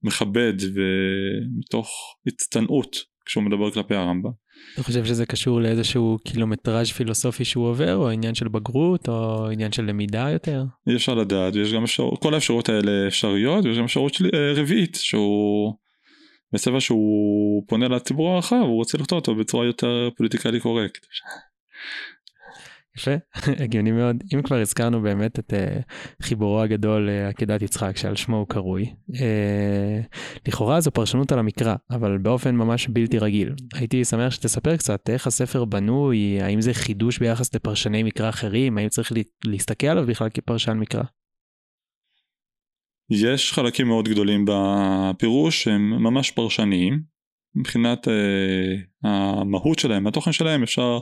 [0.02, 1.88] מכבד ומתוך
[2.26, 4.30] הצטנעות כשהוא מדבר כלפי הרמב"ם.
[4.74, 9.72] אתה חושב שזה קשור לאיזשהו קילומטראז' פילוסופי שהוא עובר או עניין של בגרות או עניין
[9.72, 10.64] של למידה יותר?
[10.88, 14.52] אי אפשר לדעת ויש גם אפשרות כל האפשרויות האלה אפשריות ויש גם אפשרות של, אה,
[14.62, 15.74] רביעית שהוא
[16.52, 21.06] בספר שהוא פונה לציבור הרחב הוא רוצה לכתוב אותו בצורה יותר פוליטיקלי קורקט.
[22.98, 23.11] יפה,
[23.64, 24.16] הגיוני מאוד.
[24.34, 28.94] אם כבר הזכרנו באמת את uh, חיבורו הגדול uh, עקדת יצחק שעל שמו הוא קרוי,
[29.11, 29.16] uh,
[30.48, 33.54] לכאורה זו פרשנות על המקרא, אבל באופן ממש בלתי רגיל.
[33.74, 38.88] הייתי שמח שתספר קצת איך הספר בנוי, האם זה חידוש ביחס לפרשני מקרא אחרים, האם
[38.88, 39.12] צריך
[39.44, 41.02] להסתכל עליו בכלל כפרשן מקרא?
[43.11, 47.17] יש חלקים מאוד גדולים בפירוש שהם ממש פרשניים
[47.54, 50.98] מבחינת אה, המהות שלהם, התוכן שלהם אפשר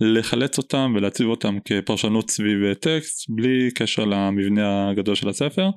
[0.00, 5.70] לחלץ אותם ולהציב אותם כפרשנות סביב טקסט בלי קשר למבנה הגדול של הספר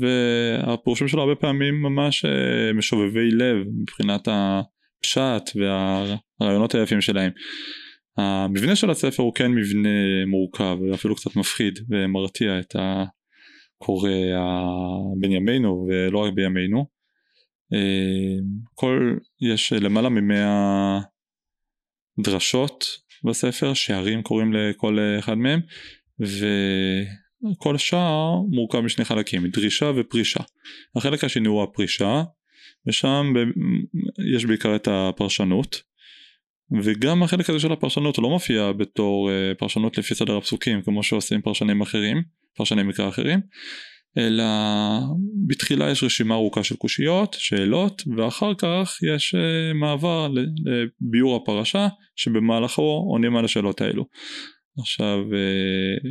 [0.00, 7.30] והפירושים שלו הרבה פעמים ממש אה, משובבי לב מבחינת הפשט והרעיונות היפים שלהם.
[8.16, 13.04] המבנה של הספר הוא כן מבנה מורכב ואפילו קצת מפחיד ומרתיע את ה...
[13.78, 14.10] קורה
[15.20, 16.97] בין ימינו ולא רק בימינו.
[17.74, 18.38] אה,
[18.74, 21.00] כל, יש למעלה ממאה
[22.18, 22.86] דרשות
[23.24, 25.60] בספר, שערים קוראים לכל אחד מהם,
[26.20, 30.40] וכל שער מורכב משני חלקים, דרישה ופרישה.
[30.96, 32.22] החלק השני הוא הפרישה,
[32.86, 33.32] ושם
[34.34, 35.82] יש בעיקר את הפרשנות,
[36.82, 41.42] וגם החלק הזה של הפרשנות לא מופיע בתור אה, פרשנות לפי סדר הפסוקים כמו שעושים
[41.42, 42.22] פרשנים אחרים
[42.58, 43.40] פרשני מקרא אחרים,
[44.18, 44.44] אלא
[45.46, 53.06] בתחילה יש רשימה ארוכה של קושיות, שאלות, ואחר כך יש uh, מעבר לביאור הפרשה, שבמהלכו
[53.10, 54.04] עונים על השאלות האלו.
[54.80, 56.08] עכשיו, uh,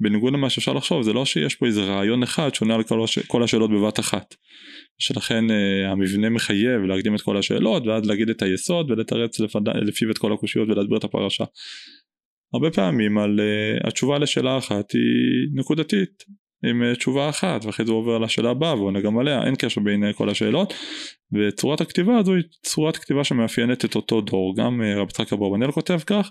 [0.00, 3.18] בניגוד למה שאפשר לחשוב, זה לא שיש פה איזה רעיון אחד שעונה על כל, הש...
[3.18, 4.34] כל השאלות בבת אחת.
[4.98, 9.40] שלכן uh, המבנה מחייב להקדים את כל השאלות, ואז להגיד את היסוד ולתרץ.
[9.74, 11.44] לפיו את כל הקושיות ולהסביר את הפרשה.
[12.54, 16.24] הרבה פעמים על uh, התשובה לשאלה אחת היא נקודתית
[16.64, 19.80] עם uh, תשובה אחת ואחרי זה הוא עובר לשאלה הבאה ועונה גם עליה אין קשר
[19.80, 20.74] בין כל השאלות.
[21.32, 24.54] וצורת הכתיבה הזו היא צורת כתיבה שמאפיינת את אותו דור.
[24.56, 26.30] גם uh, רב יצחק אברבנאל כותב כך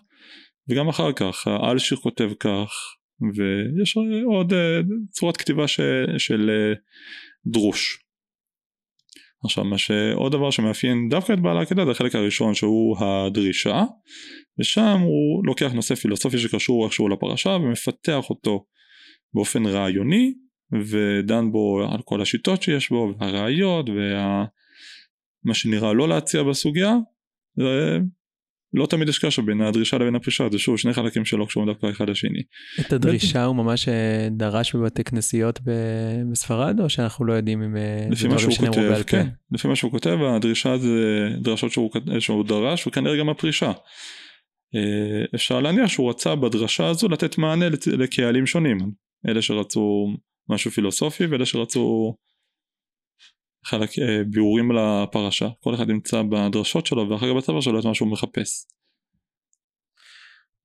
[0.70, 2.70] וגם אחר כך האלשיר כותב כך
[3.36, 4.56] ויש עוד uh,
[5.12, 5.80] צורת כתיבה ש,
[6.18, 6.52] של
[7.46, 8.08] דרוש.
[9.46, 13.84] עכשיו מה שעוד דבר שמאפיין דווקא את בעל העקדה זה החלק הראשון שהוא הדרישה
[14.60, 18.66] ושם הוא לוקח נושא פילוסופי שקשור איכשהו לפרשה ומפתח אותו
[19.38, 20.34] באופן רעיוני
[20.72, 26.96] ודן בו על כל השיטות שיש בו והראיות ומה שנראה לא להציע בסוגיה
[28.74, 31.90] לא תמיד יש קשר בין הדרישה לבין הפרישה זה שוב שני חלקים שלא קשורים דווקא
[31.90, 32.42] אחד לשני.
[32.80, 35.60] את הדרישה הוא ממש אה, דרש בבתי כנסיות
[36.32, 39.92] בספרד או שאנחנו לא יודעים אם אה, לפי מה שהוא כותב כן לפי מה שהוא
[39.92, 43.72] כותב הדרישה זה דרשות שהוא, שהוא דרש וכנראה גם הפרישה.
[44.76, 48.78] אה, אפשר להניח שהוא רצה בדרשה הזו לתת מענה לקהלים שונים
[49.28, 50.08] אלה שרצו
[50.50, 52.16] משהו פילוסופי ואלה שרצו
[53.66, 57.94] חלק אה, ביאורים לפרשה כל אחד נמצא בדרשות שלו ואחר כך בצבא שלו את מה
[57.94, 58.66] שהוא מחפש.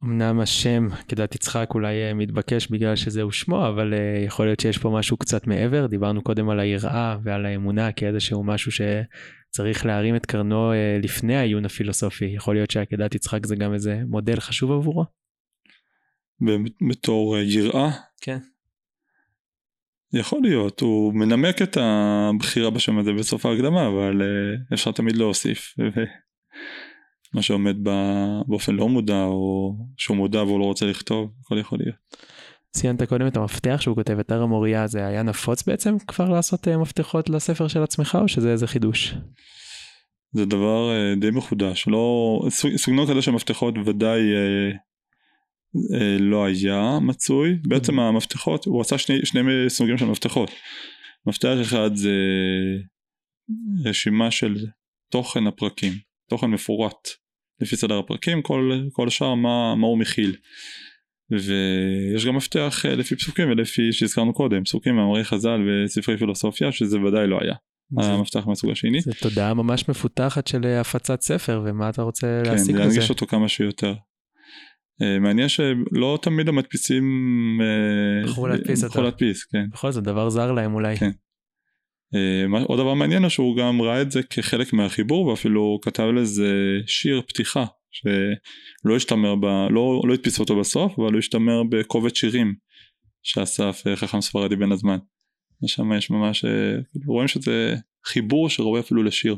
[0.05, 4.79] אמנם השם כדת יצחק אולי אה, מתבקש בגלל שזהו שמו אבל uh, יכול להיות שיש
[4.79, 10.27] פה משהו קצת מעבר דיברנו קודם על היראה ועל האמונה כאיזשהו משהו שצריך להרים את
[10.27, 15.05] קרנו uh, לפני העיון הפילוסופי יכול להיות שעקדת יצחק זה גם איזה מודל חשוב עבורו.
[16.90, 18.38] בתור יראה כן
[20.12, 25.75] יכול להיות, הוא מנמק את הבחירה בשם הזה בסוף ההקדמה, אבל אה, אפשר תמיד להוסיף.
[27.35, 27.77] מה שעומד
[28.46, 31.96] באופן לא מודע, או שהוא מודע והוא לא רוצה לכתוב, הכל יכול להיות.
[32.70, 36.68] ציינת קודם את המפתח שהוא כותב את הר המוריה, זה היה נפוץ בעצם כבר לעשות
[36.68, 39.14] אה, מפתחות לספר של עצמך, או שזה איזה חידוש?
[40.33, 42.40] זה דבר אה, די מחודש, לא,
[42.77, 44.20] סגנון כזה של מפתחות ודאי
[46.18, 48.02] לא היה מצוי בעצם mm-hmm.
[48.02, 50.50] המפתחות הוא עשה שני, שני סוגים של מפתחות
[51.26, 52.16] מפתח אחד זה
[53.85, 54.56] רשימה של
[55.12, 55.92] תוכן הפרקים
[56.30, 57.08] תוכן מפורט
[57.61, 60.37] לפי סדר הפרקים כל, כל השאר מה, מה הוא מכיל
[61.30, 67.00] ויש גם מפתח אה, לפי פסוקים ולפי שהזכרנו קודם פסוקים מאמרי חז"ל וספרי פילוסופיה שזה
[67.00, 67.54] ודאי לא היה
[67.98, 69.00] המפתח מהסוג השני.
[69.00, 72.72] זה תודעה ממש מפותחת של הפצת ספר ומה אתה רוצה כן, להשיג בזה.
[72.72, 73.94] כן, להנגיש אותו כמה שיותר.
[75.02, 77.05] אה, מעניין שלא תמיד המדפיסים
[78.24, 79.02] בחרו להדפיס אותו.
[79.02, 79.70] להדפיס, כן.
[79.72, 80.96] בכל זאת דבר זר להם אולי.
[80.96, 81.11] כן.
[82.14, 86.81] אה, עוד דבר מעניין הוא שהוא גם ראה את זה כחלק מהחיבור ואפילו כתב לזה
[86.87, 92.55] שיר פתיחה שלא השתמר, ב, לא, לא הדפיס אותו בסוף אבל הוא השתמר בקובץ שירים
[93.22, 94.98] שאסף אה, חכם ספרדי בן הזמן.
[95.64, 96.44] ושם יש ממש,
[97.07, 97.76] רואים שזה
[98.07, 99.37] חיבור שראוי אפילו לשיר.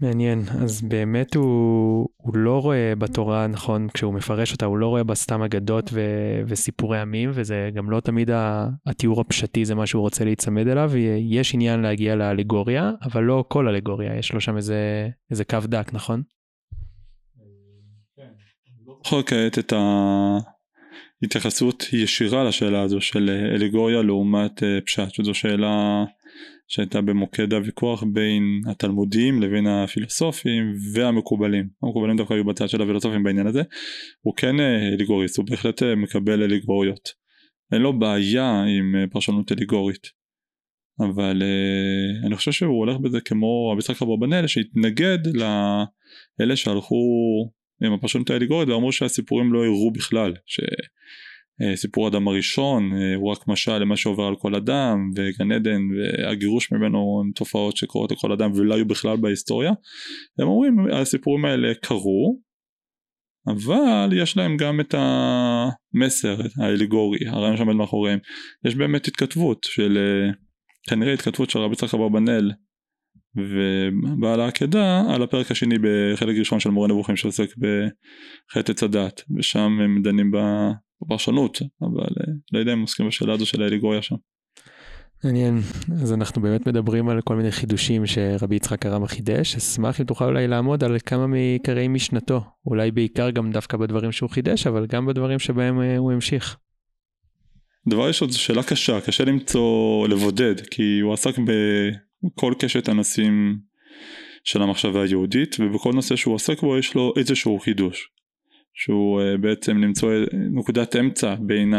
[0.00, 5.04] מעניין, אז באמת הוא, הוא לא רואה בתורה, נכון, כשהוא מפרש אותה, הוא לא רואה
[5.04, 6.00] בה סתם אגדות ו,
[6.46, 8.30] וסיפורי עמים, וזה גם לא תמיד
[8.86, 13.68] התיאור הפשטי זה מה שהוא רוצה להיצמד אליו, יש עניין להגיע לאלגוריה, אבל לא כל
[13.68, 16.22] אלגוריה, יש לו שם איזה, איזה קו דק, נכון?
[19.06, 19.72] יכול כעת את
[21.22, 26.04] ההתייחסות ישירה לשאלה הזו של אלגוריה לעומת אה, פשט, שזו שאלה
[26.68, 31.68] שהייתה במוקד הוויכוח בין התלמודים לבין הפילוסופים והמקובלים.
[31.82, 33.62] המקובלים דווקא היו בצד של הפילוסופים בעניין הזה.
[34.20, 37.08] הוא כן אה, אליגוריסט, הוא בהחלט אה, מקבל אליגוריות.
[37.72, 40.24] אין לו בעיה עם אה, פרשנות אליגורית.
[41.00, 41.42] אבל
[42.26, 46.96] אני חושב שהוא הולך בזה כמו רבי יצחק אברבנאל שהתנגד לאלה שהלכו
[47.84, 50.34] עם הפרשנות האליגורית ואמרו שהסיפורים לא הראו בכלל.
[50.46, 50.60] ש...
[51.62, 55.80] אה, סיפור אדם הראשון אה, הוא רק משל למה שעובר על כל אדם וגן עדן
[55.90, 59.72] והגירוש ממנו הם תופעות שקורות לכל אדם ולא היו בכלל בהיסטוריה.
[60.38, 62.40] הם אומרים הסיפורים האלה קרו
[63.46, 68.18] אבל יש להם גם את המסר האליגורי הרעיון שעומד מאחוריהם.
[68.64, 70.32] יש באמת התכתבות של אה,
[70.90, 72.52] כנראה התכתבות של רבי יצחק אברבנאל
[73.36, 80.02] ובעל העקדה על הפרק השני בחלק ראשון של מורה נבוכים שעוסק בחטא הדת ושם הם
[80.02, 80.30] דנים
[81.04, 84.16] בפרשנות אבל אה, לא יודע אם עוסקים בשאלה הזו של האליגוריה שם.
[85.24, 85.60] מעניין.
[86.02, 89.56] אז אנחנו באמת מדברים על כל מיני חידושים שרבי יצחק הרמא חידש.
[89.56, 92.44] אשמח אם תוכל אולי לעמוד על כמה מעיקרי משנתו.
[92.66, 96.56] אולי בעיקר גם דווקא בדברים שהוא חידש אבל גם בדברים שבהם אה, הוא המשיך.
[97.88, 99.00] דבר ראשון זו שאלה קשה.
[99.00, 103.58] קשה למצוא לבודד כי הוא עסק בכל קשת הנושאים
[104.44, 108.08] של המחשבה היהודית ובכל נושא שהוא עוסק בו יש לו איזשהו חידוש
[108.74, 111.74] שהוא uh, בעצם למצוא נקודת אמצע בין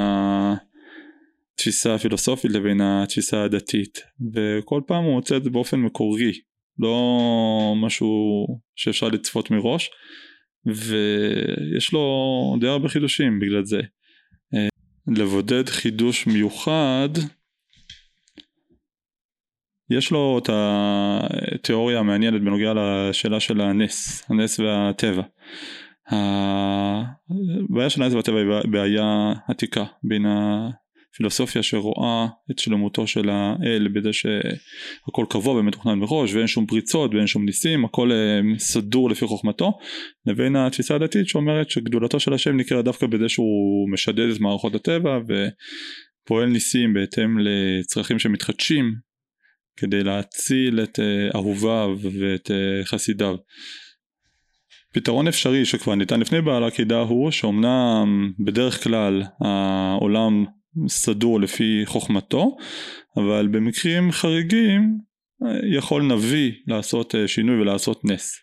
[1.55, 3.99] התפיסה הפילוסופית לבין התפיסה הדתית
[4.33, 6.31] וכל פעם הוא מוצא את זה באופן מקורי
[6.79, 9.89] לא משהו שאפשר לצפות מראש
[10.65, 14.57] ויש לו די הרבה חידושים בגלל זה uh,
[15.17, 17.09] לבודד חידוש מיוחד
[19.89, 25.23] יש לו את התיאוריה המעניינת בנוגע לשאלה של הנס, הנס והטבע.
[26.09, 30.25] הבעיה של הנס והטבע היא בעיה עתיקה בין
[31.15, 37.27] פילוסופיה שרואה את שלמותו של האל בזה שהכל קבוע ומתוכנן מראש ואין שום פריצות ואין
[37.27, 39.77] שום ניסים הכל אה, סדור לפי חוכמתו
[40.25, 45.19] לבין התפיסה הדתית שאומרת שגדולתו של השם נקרא דווקא בזה שהוא משדד את מערכות הטבע
[45.23, 48.95] ופועל ניסים בהתאם לצרכים שמתחדשים
[49.77, 53.35] כדי להציל את אה, אהוביו ואת אה, חסידיו
[54.95, 60.45] פתרון אפשרי שכבר ניתן לפני בעל עקידה הוא שאומנם בדרך כלל העולם
[60.87, 62.57] סדור לפי חוכמתו
[63.17, 64.97] אבל במקרים חריגים
[65.77, 68.35] יכול נביא לעשות אה, שינוי ולעשות נס.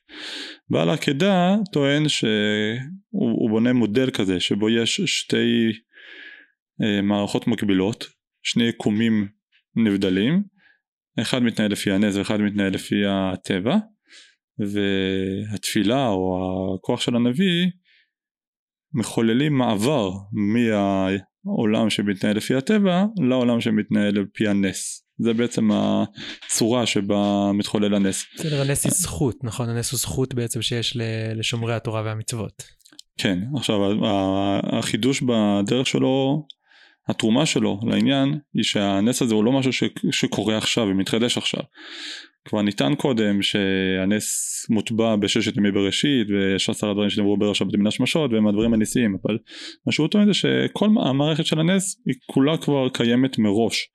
[0.71, 5.73] בעל עקדה טוען שהוא בונה מודל כזה שבו יש שתי
[6.83, 8.07] אה, מערכות מקבילות,
[8.43, 9.29] שני יקומים
[9.77, 10.43] נבדלים,
[11.21, 13.77] אחד מתנהל לפי הנס ואחד מתנהל לפי הטבע
[14.73, 17.67] והתפילה או הכוח של הנביא
[18.95, 27.95] מחוללים מעבר מהעולם שמתנהל לפי הטבע לעולם שמתנהל לפי הנס זה בעצם הצורה שבה מתחולל
[27.95, 28.25] הנס.
[28.35, 29.69] בסדר, הנס היא זכות, נכון?
[29.69, 30.97] הנס הוא זכות בעצם שיש
[31.35, 32.63] לשומרי התורה והמצוות.
[33.19, 33.77] כן, עכשיו
[34.79, 36.47] החידוש בדרך שלו,
[37.09, 41.63] התרומה שלו לעניין היא שהנס הזה הוא לא משהו שקורה עכשיו ומתחדש עכשיו.
[42.45, 44.27] כבר ניתן קודם שהנס
[44.71, 49.17] מוטבע בששת ימי בראשית ויש עשרה דברים שנאמרו בראש הבתים מן השמשות והם הדברים הניסיים
[49.23, 49.39] אבל
[49.87, 53.89] מה שהוא טוען זה שכל המערכת של הנס היא כולה כבר קיימת מראש.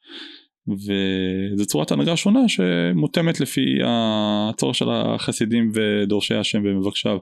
[0.70, 7.18] וזו צורת הנהגה שונה שמותאמת לפי הצורך של החסידים ודורשי השם ומבקשיו.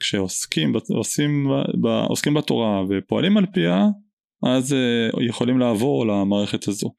[0.00, 1.46] כשעוסקים עושים,
[2.08, 3.86] עוסקים בתורה ופועלים על פיה
[4.46, 6.94] אז אה, יכולים לעבור למערכת הזו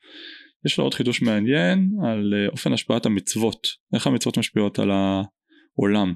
[0.65, 6.13] יש לו עוד חידוש מעניין על אה, אופן השפעת המצוות, איך המצוות משפיעות על העולם.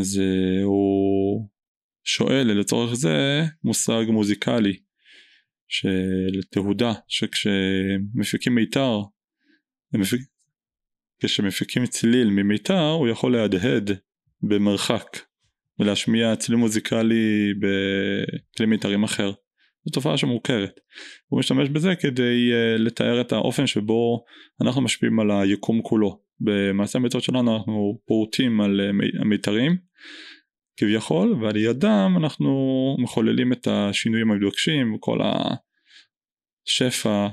[0.00, 1.48] אז uh, הוא
[2.04, 4.76] שואל לצורך זה מושג מוזיקלי
[5.68, 9.00] של תהודה שכשמפיקים מיתר
[9.94, 10.20] מפיק...
[11.22, 13.90] כשמפיקים צליל ממיתר הוא יכול להדהד
[14.42, 15.18] במרחק
[15.78, 19.32] ולהשמיע צליל מוזיקלי בכלי מיתרים אחר
[19.86, 20.80] זו תופעה שמוכרת.
[21.26, 24.24] הוא משתמש בזה כדי uh, לתאר את האופן שבו
[24.62, 26.20] אנחנו משפיעים על היקום כולו.
[26.40, 29.76] במעשה המצוות שלנו אנחנו פורטים על uh, המיתרים
[30.76, 32.50] כביכול ועל ידם אנחנו
[32.98, 35.18] מחוללים את השינויים המתבקשים כל
[36.66, 37.28] השפע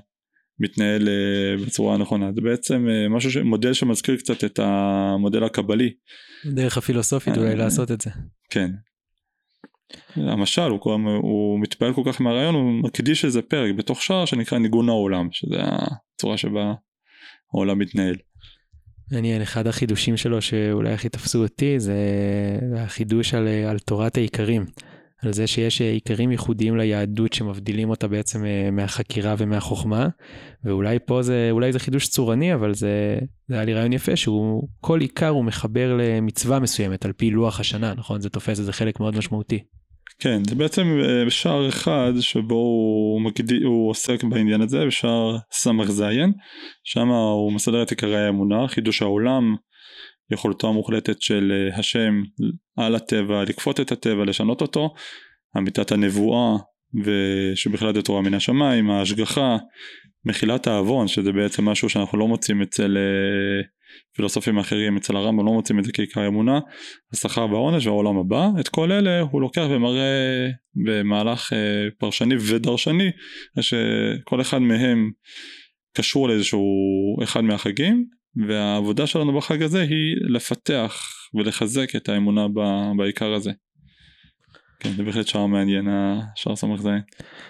[0.60, 3.38] מתנהל uh, בצורה הנכונה זה בעצם uh, משהו ש...
[3.38, 5.94] מודל שמזכיר קצת את המודל הקבלי.
[6.46, 8.10] דרך הפילוסופית אולי לעשות את זה.
[8.50, 8.72] כן
[10.16, 14.58] המשל הוא, הוא, הוא מתפעל כל כך מהרעיון הוא מקדיש איזה פרק בתוך שער שנקרא
[14.58, 16.74] ניגון העולם שזה הצורה שבה
[17.54, 18.16] העולם מתנהל.
[19.12, 21.96] מעניין אחד החידושים שלו שאולי הכי תפסו אותי זה
[22.78, 24.66] החידוש על, על תורת העיקרים.
[25.26, 30.08] על זה שיש עיקרים ייחודיים ליהדות שמבדילים אותה בעצם אה, מהחקירה ומהחוכמה
[30.64, 34.68] ואולי פה זה אולי זה חידוש צורני אבל זה, זה היה לי רעיון יפה שהוא
[34.82, 39.00] כל עיקר הוא מחבר למצווה מסוימת על פי לוח השנה נכון זה תופס איזה חלק
[39.00, 39.64] מאוד משמעותי.
[40.24, 46.04] כן זה בעצם אה, שער אחד שבו הוא, מגדי, הוא עוסק בעניין הזה בשער ס"ז
[46.84, 49.56] שם הוא מסדר את עיקרי האמונה חידוש העולם
[50.32, 52.22] יכולתו המוחלטת של אה, השם
[52.78, 54.94] על הטבע לכפות את הטבע לשנות אותו.
[55.58, 56.58] אמיתת הנבואה
[57.04, 59.58] ושבכלל זה תורה מן השמיים ההשגחה
[60.26, 63.64] מחילת העוון שזה בעצם משהו שאנחנו לא מוצאים אצל אה,
[64.16, 66.60] פילוסופים אחרים אצל הרמב"ם לא מוצאים את זה כעיקר אמונה
[67.14, 70.50] השכר והעונש והעולם הבא את כל אלה הוא לוקח ומראה
[70.86, 73.12] במהלך אה, פרשני ודרשני
[73.62, 75.12] שכל אחד מהם
[75.98, 76.64] קשור לאיזשהו
[77.24, 78.06] אחד מהחגים
[78.48, 82.48] והעבודה שלנו בחג הזה היא לפתח ולחזק את האמונה
[82.98, 83.52] בעיקר הזה
[84.84, 86.88] כן, זה בהחלט שער מעניין, השער ס"ז.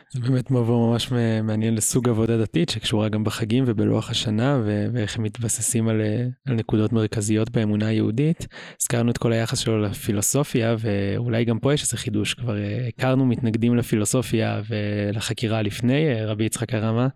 [0.10, 1.12] זה באמת מבוא ממש
[1.44, 4.62] מעניין לסוג עבודה דתית שקשורה גם בחגים ובלוח השנה
[4.94, 6.02] ואיך הם מתבססים על,
[6.48, 8.48] על נקודות מרכזיות באמונה היהודית.
[8.82, 13.26] הזכרנו את כל היחס שלו לפילוסופיה ואולי גם פה יש איזה חידוש, כבר אה, הכרנו
[13.26, 17.08] מתנגדים לפילוסופיה ולחקירה לפני אה, רבי יצחק הרמה.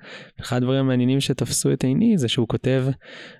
[0.41, 2.86] אחד הדברים המעניינים שתפסו את עיני זה שהוא כותב,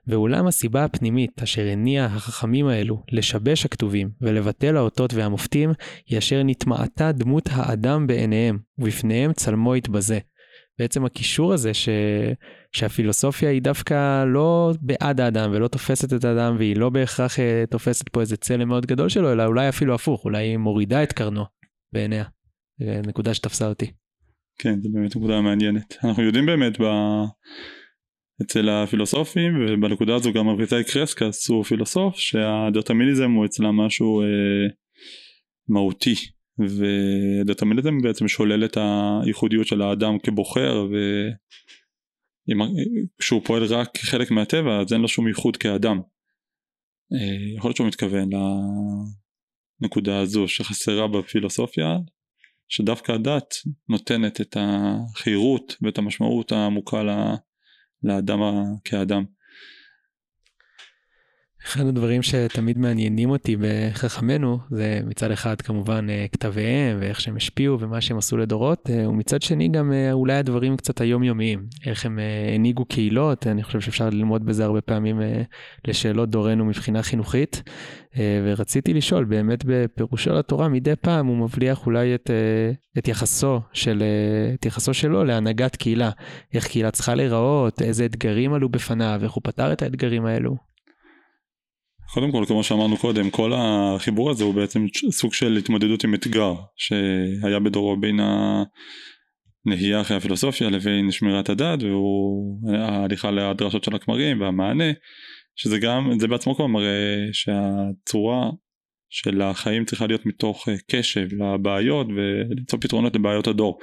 [0.08, 5.72] ואולם הסיבה הפנימית אשר הניעה החכמים האלו לשבש הכתובים ולבטל האותות והמופתים
[6.08, 6.67] היא אשר נתמ...
[6.68, 10.20] התמעטה דמות האדם בעיניהם, ובפניהם צלמו יתבזה.
[10.80, 11.90] בעצם הקישור הזה ש...
[12.72, 18.10] שהפילוסופיה היא דווקא לא בעד האדם ולא תופסת את האדם והיא לא בהכרח אה, תופסת
[18.10, 21.44] פה איזה צלם מאוד גדול שלו, אלא אולי אפילו הפוך, אולי היא מורידה את קרנו
[21.94, 22.24] בעיניה.
[23.08, 23.92] נקודה שתפסה אותי.
[24.60, 25.96] כן, זו באמת נקודה מעניינת.
[26.04, 26.84] אנחנו יודעים באמת ב...
[28.42, 34.28] אצל הפילוסופים ובנקודה הזו גם אביתי קרסקס הוא פילוסוף שהדוטמיניזם הוא אצלם משהו אה,
[35.70, 36.16] מהותי
[36.60, 38.78] ודטרמיניזם בעצם שולל את
[39.24, 40.88] הייחודיות של האדם כבוחר
[43.20, 46.02] וכשהוא פועל רק כחלק מהטבע אז אין לו שום ייחוד כאדם.
[47.14, 48.30] אה, יכול להיות שהוא מתכוון
[49.82, 51.98] לנקודה הזו שחסרה בפילוסופיה
[52.68, 53.56] שדווקא הדת
[53.90, 57.04] נותנת את החירות ואת המשמעות העמוקה
[58.04, 58.40] לאדם
[58.84, 59.24] כאדם.
[61.68, 67.80] אחד הדברים שתמיד מעניינים אותי בחכמינו זה מצד אחד כמובן אה, כתביהם ואיך שהם השפיעו
[67.80, 72.20] ומה שהם עשו לדורות אה, ומצד שני גם אה, אולי הדברים קצת היומיומיים איך הם
[72.56, 75.22] הנהיגו קהילות אני חושב שאפשר ללמוד בזה הרבה פעמים
[75.88, 77.64] לשאלות דורנו מבחינה חינוכית
[78.46, 82.32] ורציתי לשאול באמת בפירושו לתורה מדי פעם הוא מבליח אולי את,
[82.98, 84.04] את יחסו של
[84.54, 86.10] את יחסו שלו להנהגת קהילה
[86.54, 90.68] איך קהילה צריכה להיראות איזה אתגרים עלו בפניו איך הוא פתר את האתגרים האלו.
[92.14, 96.54] קודם כל כמו שאמרנו קודם כל החיבור הזה הוא בעצם סוג של התמודדות עם אתגר
[96.76, 98.20] שהיה בדורו בין
[99.66, 104.92] הנהייה אחרי הפילוסופיה לבין שמירת הדת והוא ההליכה לדרשות של הכמרים והמענה
[105.56, 108.50] שזה גם זה בעצמו כבר מראה שהצורה
[109.10, 113.80] של החיים צריכה להיות מתוך קשב לבעיות ולמצוא פתרונות לבעיות הדור.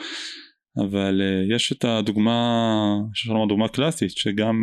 [0.87, 1.23] אבל
[1.55, 4.57] יש את הדוגמה, אפשר לומר דוגמה קלאסית שגם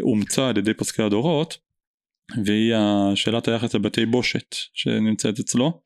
[0.00, 1.65] אומצה על ידי פוסקי הדורות
[2.44, 2.74] והיא
[3.14, 5.82] שאלת היחס לבתי בושת שנמצאת אצלו.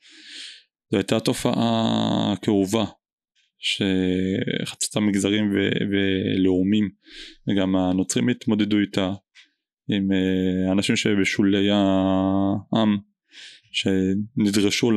[0.90, 2.84] זו הייתה תופעה כאובה
[3.58, 6.90] שחצתה מגזרים ו- ולאומים
[7.48, 9.12] וגם הנוצרים התמודדו איתה
[9.88, 12.98] עם אה, אנשים שבשולי העם
[13.72, 14.90] שנדרשו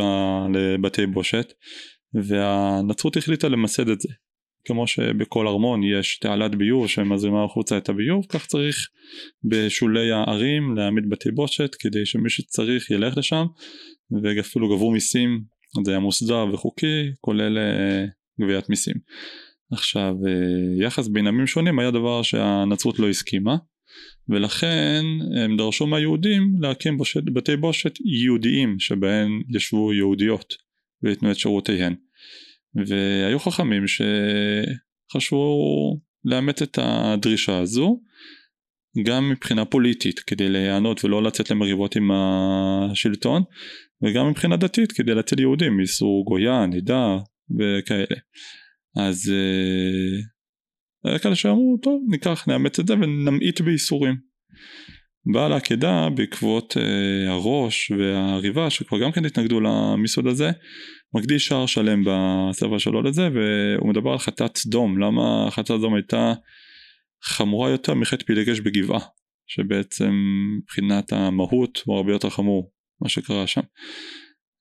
[0.54, 1.54] לבתי בושת
[2.14, 4.10] והנצרות החליטה למסד את זה
[4.66, 8.88] כמו שבכל ארמון יש תעלת ביוב שמזרימה החוצה את הביוב כך צריך
[9.44, 13.46] בשולי הערים להעמיד בתי בושת כדי שמי שצריך ילך לשם
[14.24, 15.44] ואפילו גבו מיסים
[15.86, 18.06] זה היה מוסדר וחוקי כולל אה,
[18.42, 18.96] גביית מיסים.
[19.72, 23.56] עכשיו אה, יחס בין עמים שונים היה דבר שהנצרות לא הסכימה
[24.30, 25.04] ולכן
[25.44, 30.56] הם דרשו מהיהודים להקים בושת, בתי בושת יהודיים שבהם ישבו יהודיות
[31.04, 31.96] ויתנו את שירותיהן
[32.76, 35.58] והיו חכמים שחשבו
[36.26, 38.00] לאמץ את הדרישה הזו
[39.06, 43.44] גם מבחינה פוליטית כדי להיענות ולא לצאת למריבות עם השלטון
[44.04, 47.18] וגם מבחינה דתית כדי להציל יהודים מאיסור גויה, נידה
[47.60, 48.16] וכאלה.
[48.98, 50.20] אז אה,
[51.10, 54.16] היה כאלה שאמרו טוב ניקח נאמץ את זה ונמעיט בייסורים.
[55.34, 60.52] באה לעקדה בעקבות אה, הראש והריבה שכבר גם כן התנגדו למיסוד הזה
[61.16, 66.34] מקדיש שער שלם בספר שלו לזה והוא מדבר על חטאת סדום למה חטאת סדום הייתה
[67.24, 69.00] חמורה יותר מחטא פילגש בגבעה
[69.48, 70.14] שבעצם
[70.58, 73.62] מבחינת המהות הוא הרבה יותר חמור מה שקרה שם.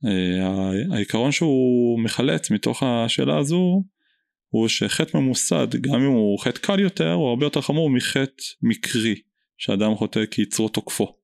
[0.06, 3.82] אה, העיקרון שהוא מחלץ מתוך השאלה הזו
[4.48, 9.14] הוא שחטא ממוסד גם אם הוא חטא קל יותר הוא הרבה יותר חמור מחטא מקרי
[9.58, 11.21] שאדם חוטא כי יצרו תוקפו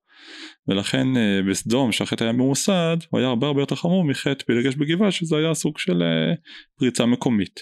[0.69, 5.11] ולכן אה, בסדום שהחטא היה ממוסד הוא היה הרבה הרבה יותר חמור מחטא פילגש בגבעה
[5.11, 6.35] שזה היה סוג של אה,
[6.79, 7.61] פריצה מקומית.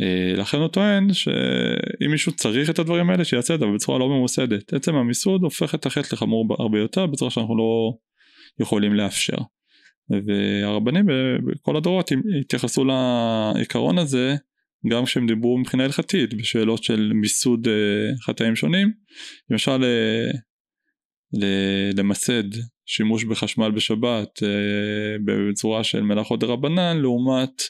[0.00, 4.08] אה, לכן הוא טוען שאם מישהו צריך את הדברים האלה שיעשה את זה בצורה לא
[4.08, 7.92] ממוסדת עצם המיסוד הופך את החטא לחמור הרבה יותר בצורה שאנחנו לא
[8.60, 9.36] יכולים לאפשר.
[10.26, 11.06] והרבנים
[11.46, 12.10] בכל הדורות
[12.40, 14.36] התייחסו לעיקרון הזה
[14.90, 17.68] גם כשהם דיברו מבחינה הלכתית בשאלות של מיסוד
[18.26, 18.92] חטאים שונים
[19.50, 19.84] למשל
[21.96, 22.48] למסד
[22.86, 27.62] שימוש בחשמל בשבת אה, בצורה של מלאכות דרבנן לעומת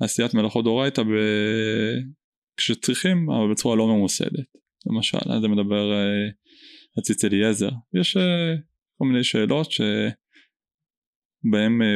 [0.00, 1.06] עשיית מלאכות דאורייתא ב...
[2.56, 4.46] כשצריכים אבל בצורה לא ממוסדת.
[4.86, 6.28] למשל על זה מדבר אה,
[6.98, 7.70] הציץ אליעזר.
[8.00, 8.54] יש אה,
[8.98, 9.92] כל מיני שאלות שבהם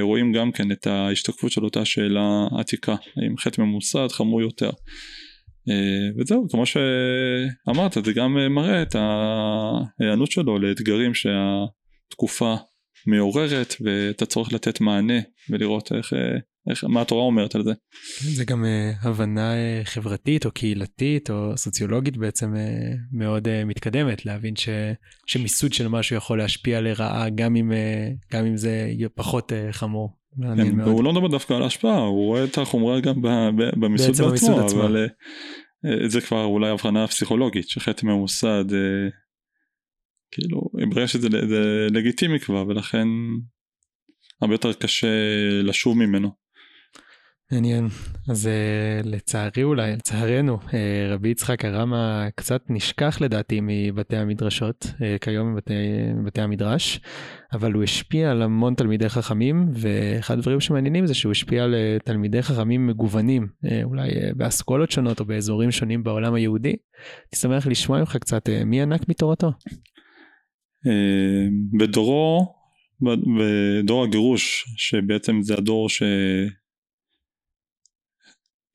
[0.00, 4.70] רואים גם כן את ההשתקפות של אותה שאלה עתיקה האם חטא ממוסד חמור יותר.
[4.70, 4.72] אה,
[6.18, 12.54] וזהו כמו שאמרת זה גם אה, מראה את ההיענות שלו לאתגרים שהתקופה
[13.06, 16.38] מעוררת ואת הצורך לתת מענה ולראות איך, אה,
[16.70, 17.72] איך מה התורה אומרת על זה.
[18.20, 18.64] זה גם
[19.02, 19.52] הבנה
[19.84, 22.54] חברתית או קהילתית או סוציולוגית בעצם
[23.12, 24.68] מאוד מתקדמת להבין ש,
[25.26, 27.72] שמיסוד של משהו יכול להשפיע לרעה גם אם,
[28.32, 30.25] גם אם זה פחות חמור.
[30.42, 33.22] כן, הוא לא מדבר דווקא על ההשפעה, הוא רואה את החומרה גם
[33.80, 35.06] במיסוד בעצמו, אבל אה,
[35.84, 39.08] אה, זה כבר אולי הבחנה פסיכולוגית, שחטא ממוסד, אה,
[40.30, 40.60] כאילו,
[40.90, 41.28] ברגע שזה
[41.90, 43.08] לגיטימי כבר, ולכן
[44.40, 45.08] הרבה יותר קשה
[45.62, 46.45] לשוב ממנו.
[47.52, 47.88] מעניין.
[48.30, 50.72] אז uh, לצערי אולי, לצערנו, uh,
[51.08, 55.74] רבי יצחק הרמה קצת נשכח לדעתי מבתי המדרשות, uh, כיום מבתי,
[56.16, 57.00] מבתי המדרש,
[57.52, 61.74] אבל הוא השפיע על המון תלמידי חכמים, ואחד הדברים שמעניינים זה שהוא השפיע על
[62.04, 63.46] תלמידי חכמים מגוונים,
[63.84, 66.68] אולי באסכולות שונות או באזורים שונים בעולם היהודי.
[66.68, 69.52] הייתי שמח לשמוע ממך קצת מי ענק מתורתו.
[71.78, 72.54] בדורו,
[73.38, 76.02] בדור הגירוש, שבעצם זה הדור ש...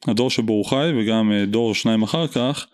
[0.07, 2.67] הדור שבו הוא חי וגם אה, דור שניים אחר כך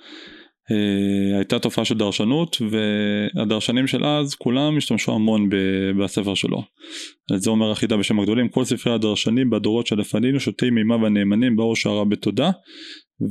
[0.72, 5.50] אה, הייתה תופעה של דרשנות והדרשנים של אז כולם השתמשו המון
[6.00, 6.64] בספר שלו.
[7.34, 11.76] אז זה אומר החידה בשם הגדולים כל ספרי הדרשנים בדורות שלפנינו שותי מימה והנאמנים באור
[11.76, 12.52] שערה בתודה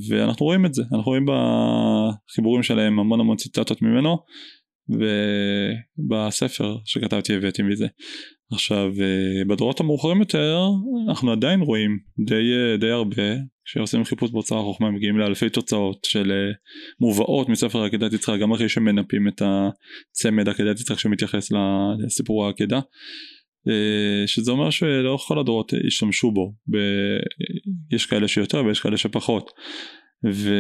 [0.09, 4.19] ואנחנו רואים את זה אנחנו רואים בחיבורים שלהם המון המון ציטטות ממנו
[4.89, 7.87] ובספר שכתבתי הבאתי מזה.
[8.53, 10.69] עכשיו אה, בדורות המאוחרים יותר
[11.09, 13.23] אנחנו עדיין רואים די, די הרבה
[13.65, 16.53] כשעושים חיפוש באוצר החוכמה מגיעים לאלפי תוצאות של אה,
[17.01, 21.53] מובאות מספר עקדת יצחק גם אחרי שמנפים את הצמד עקדת יצחק שמתייחס
[21.99, 22.81] לסיפור העקדה
[23.69, 26.77] אה, שזה אומר שלאורך כל הדורות השתמשו בו ב...
[27.93, 29.51] יש כאלה שיותר ויש כאלה שפחות
[30.33, 30.55] ו...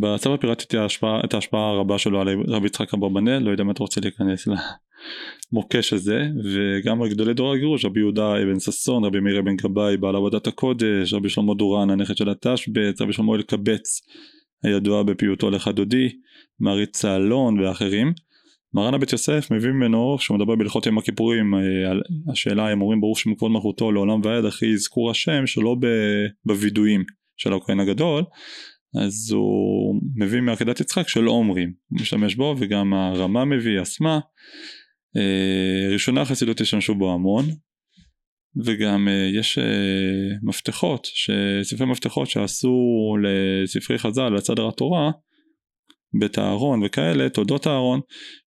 [0.00, 0.64] בצו הפיראטי
[1.24, 4.48] את ההשפעה הרבה שלו על רבי יצחק אברבנאל לא יודע אם אתה רוצה להיכנס
[5.52, 10.16] המוקש הזה וגם גדולי דור הגירוש רבי יהודה אבן ששון רבי מאיר אבן גבאי בעל
[10.16, 14.00] עבודת הקודש רבי שלמה דורן הנכד של התשבץ רבי שלמה אלקבץ
[14.62, 16.08] הידוע בפיוטו לך דודי
[16.60, 18.12] מעריץ צהלון ואחרים.
[18.74, 23.00] מרן הבית יוסף מביא ממנו כשהוא מדבר בהלכות יום הכיפורים אה, על השאלה הם אומרים
[23.00, 25.76] ברוך שם כבוד מלכותו לעולם ועד אחי יזכור השם שלא
[26.44, 27.04] בווידויים
[27.36, 28.24] של הכהן הגדול
[28.94, 31.72] אז הוא מביא מעקדת יצחק שלא אומרים.
[31.88, 34.20] הוא משתמש בו וגם הרמה מביא אסמה
[35.16, 37.44] אה, ראשונה חסידות השתמשו בו המון.
[38.64, 41.06] וגם אה, יש אה, מפתחות,
[41.62, 42.76] ספרי מפתחות שעשו
[43.22, 45.10] לספרי חז"ל לצד התורה
[46.20, 48.00] בית אהרון וכאלה, תולדות אהרון,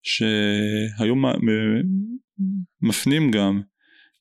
[0.04, 1.16] שהיו
[2.82, 3.62] מפנים גם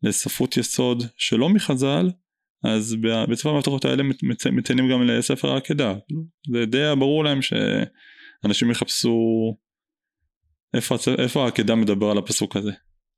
[0.02, 2.10] לספרות יסוד שלא מחז"ל,
[2.64, 2.96] אז
[3.30, 4.02] בספרי המפתחות האלה
[4.52, 5.94] מציינים גם לספר העקדה.
[6.52, 9.16] זה די ברור להם שאנשים יחפשו
[10.74, 12.72] איפה, איפה העקדה מדבר על הפסוק הזה?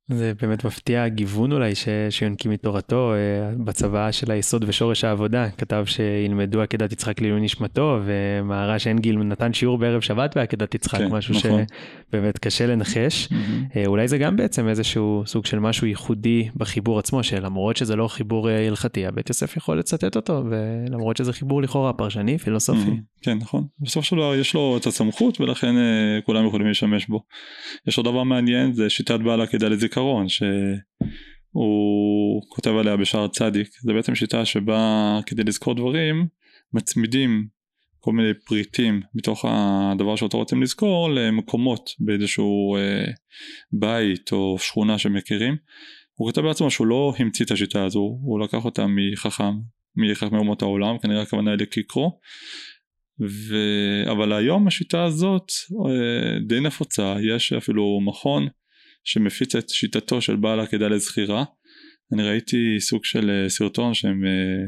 [0.08, 1.88] זה באמת מפתיע הגיוון אולי ש...
[2.10, 3.16] שיונקים מתורתו אה,
[3.64, 9.78] בצוואה של היסוד ושורש העבודה כתב שילמדו עקדת יצחק לעילוי נשמתו ומהר"ש אנגיל נתן שיעור
[9.78, 11.64] בערב שבת בעקדת יצחק כן, משהו נכון.
[12.10, 13.86] שבאמת קשה לנחש mm-hmm.
[13.86, 18.50] אולי זה גם בעצם איזשהו סוג של משהו ייחודי בחיבור עצמו שלמרות שזה לא חיבור
[18.50, 22.80] אה, הלכתי הבית יוסף יכול לצטט אותו ולמרות שזה חיבור לכאורה פרשני פילוסופי.
[22.80, 23.13] Mm-hmm.
[23.24, 23.66] כן נכון.
[23.80, 25.74] בסוף של דבר יש לו את הסמכות ולכן
[26.24, 27.24] כולם יכולים להשתמש בו.
[27.88, 30.48] יש עוד דבר מעניין זה שיטת בעל עקדה לזיק זיכרון שהוא
[32.48, 33.68] כותב עליה בשער צדיק.
[33.80, 36.26] זה בעצם שיטה שבה כדי לזכור דברים
[36.72, 37.46] מצמידים
[37.98, 43.04] כל מיני פריטים מתוך הדבר שאותו רוצים לזכור למקומות באיזשהו אה,
[43.72, 45.56] בית או שכונה שמכירים.
[46.14, 49.54] הוא כותב בעצמו שהוא לא המציא את השיטה הזו הוא לקח אותה מחכם
[49.96, 52.20] מחכמי אומות העולם כנראה הכוונה לקיקרו
[53.20, 53.56] ו...
[54.12, 55.52] אבל היום השיטה הזאת
[55.86, 58.48] אה, די נפוצה יש אפילו מכון
[59.04, 61.44] שמפיץ את שיטתו של בעל עקדה לזכירה.
[62.12, 64.66] אני ראיתי סוג של אה, סרטון שהם אה,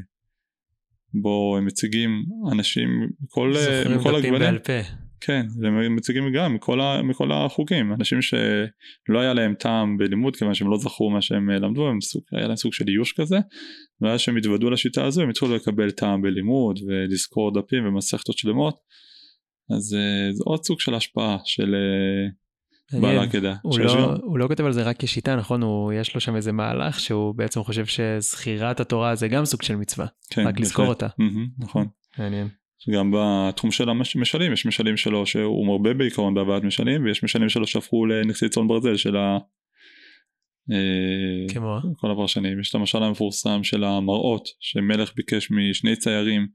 [1.23, 2.89] בו הם מציגים אנשים
[3.21, 3.55] מכל,
[3.97, 4.55] מכל הגוונים.
[5.27, 10.55] כן, הם מציגים גם מכל, ה, מכל החוגים, אנשים שלא היה להם טעם בלימוד כיוון
[10.55, 13.39] שהם לא זכרו מה שהם למדו, הם סוג, היה להם סוג של איוש כזה,
[14.01, 18.75] ואז שהם התוודעו לשיטה הזו הם התחילו לקבל טעם בלימוד ולזכור דפים ומסכתות שלמות,
[19.77, 19.83] אז
[20.33, 21.75] זה עוד סוג של השפעה של
[22.93, 23.55] בעל העקדה.
[23.63, 25.63] הוא, לא, הוא לא כותב על זה רק כשיטה, נכון?
[25.63, 29.77] הוא, יש לו שם איזה מהלך שהוא בעצם חושב שזכירת התורה זה גם סוג של
[29.77, 31.07] מצווה, כן, רק לזכור אותה.
[31.07, 31.87] Mm-hmm, נכון.
[32.19, 32.49] מעניין.
[32.95, 37.67] גם בתחום של המשלים, יש משלים שלו שהוא מרבה בעיקרון בהבאת משלים, ויש משלים שלו
[37.67, 39.39] שהפכו לנכסי צאן ברזל של ה...
[40.73, 41.79] אה, כמו?
[41.97, 42.61] כל הפרשנים.
[42.61, 46.47] יש את המשל המפורסם של המראות, שמלך ביקש משני ציירים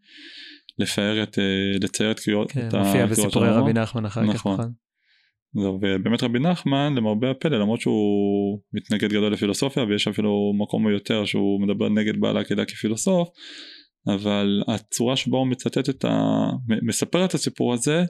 [0.79, 4.53] לפאר את, אה, לצייר את קריאות, כן, מופיע בסיפורי רבי נחמן אחר כך, נכון?
[4.53, 4.73] נכון.
[5.55, 11.61] ובאמת רבי נחמן למרבה הפלא למרות שהוא מתנגד גדול לפילוסופיה ויש אפילו מקום יותר שהוא
[11.61, 13.29] מדבר נגד בעל העקידה כפילוסוף
[14.07, 16.49] אבל הצורה שבה הוא מצטט את ה...
[16.81, 18.03] מספר את הסיפור הזה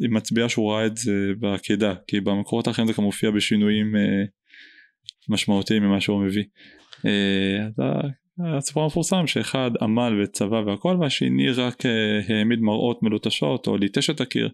[0.00, 4.24] היא מצביעה שהוא ראה את זה בעקידה כי במקורות האחרים זה גם מופיע בשינויים אה,
[5.28, 6.44] משמעותיים ממה שהוא מביא.
[7.06, 7.66] אה,
[8.56, 14.20] הסיפור המפורסם שאחד עמל וצבא והכל והשני רק אה, העמיד מראות מלוטשות או ליטש את
[14.20, 14.48] הקיר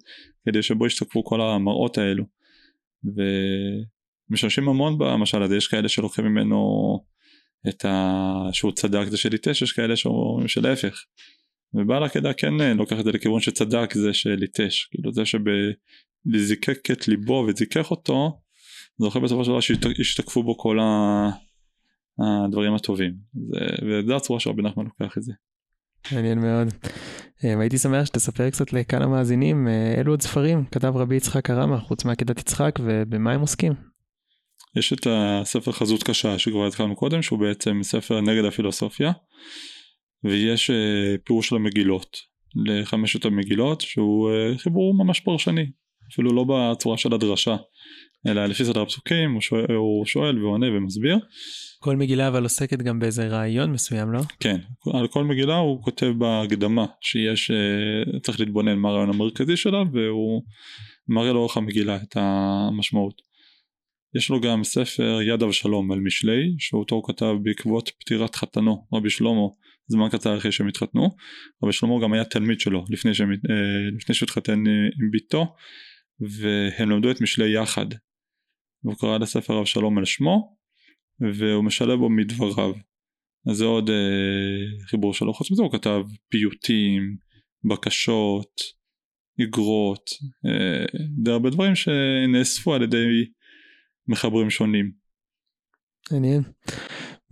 [0.47, 2.25] כדי שבו ישתקפו כל המראות האלו
[4.31, 6.59] ומשתמשים המון במשל הזה יש כאלה שלוקחים ממנו
[7.69, 8.49] את ה...
[8.53, 11.05] שהוא צדק זה שליטש, יש כאלה שאומרים שלהפך.
[11.75, 17.09] ובעל העקדה כן אה, לוקח את זה לכיוון שצדק זה שליטש, כאילו זה שבזיקק את
[17.09, 18.41] ליבו וזיכך אותו,
[18.99, 20.79] זוכה בסופו של דבר שישתקפו בו כל
[22.19, 23.15] הדברים הטובים,
[23.87, 25.33] וזו הצורה שרבי נחמן לוקח את זה.
[26.13, 26.69] מעניין מאוד.
[27.45, 31.81] אה, הייתי שמח שתספר קצת לכאן המאזינים אה, אילו עוד ספרים כתב רבי יצחק הרמה
[31.81, 33.92] חוץ מעקדת יצחק ובמה הם עוסקים.
[34.77, 39.13] יש את הספר חזות קשה שכבר התחלנו קודם שהוא בעצם ספר נגד הפילוסופיה
[40.25, 42.17] ויש אה, פירוש של המגילות
[42.67, 45.67] לחמשת המגילות שהוא חיבור ממש פרשני
[46.13, 47.57] אפילו לא בצורה של הדרשה
[48.27, 51.19] אלא לפי סדר הפסוקים הוא שואל, הוא שואל ועונה ומסביר.
[51.81, 54.21] כל מגילה אבל עוסקת גם באיזה רעיון מסוים לא?
[54.41, 54.57] כן,
[54.95, 60.43] על כל מגילה הוא כותב בהקדמה שיש, אה, צריך להתבונן מה הרעיון המרכזי שלה והוא
[61.09, 63.32] מראה לאורך המגילה את המשמעות.
[64.15, 69.11] יש לו גם ספר יד אבשלום על משלי שאותו הוא כתב בעקבות פטירת חתנו רבי
[69.11, 69.47] שלמה
[69.87, 71.09] זמן קצר אחרי שהם התחתנו.
[71.63, 73.37] רבי שלמה גם היה תלמיד שלו לפני, שהם, אה,
[73.97, 74.59] לפני שהוא התחתן
[75.03, 75.55] עם ביתו
[76.21, 77.87] והם למדו את משלי יחד.
[78.85, 80.57] והוא קרא לספר אבשלום על שמו
[81.21, 82.73] והוא משלב בו מדבריו.
[83.51, 85.35] אז זה עוד אה, חיבור שלו.
[85.35, 87.17] חוץ מזה הוא כתב פיוטים
[87.65, 88.61] בקשות
[89.43, 90.11] אגרות
[90.47, 93.25] אה, די הרבה דברים שנאספו על ידי
[94.09, 94.91] מחברים שונים.
[96.13, 96.43] מעניין.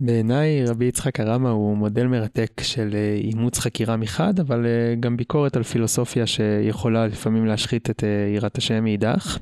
[0.03, 5.17] בעיניי רבי יצחק הרמה הוא מודל מרתק של אה, אימוץ חקירה מחד, אבל אה, גם
[5.17, 9.37] ביקורת על פילוסופיה שיכולה לפעמים להשחית את אה, יראת השם מאידך.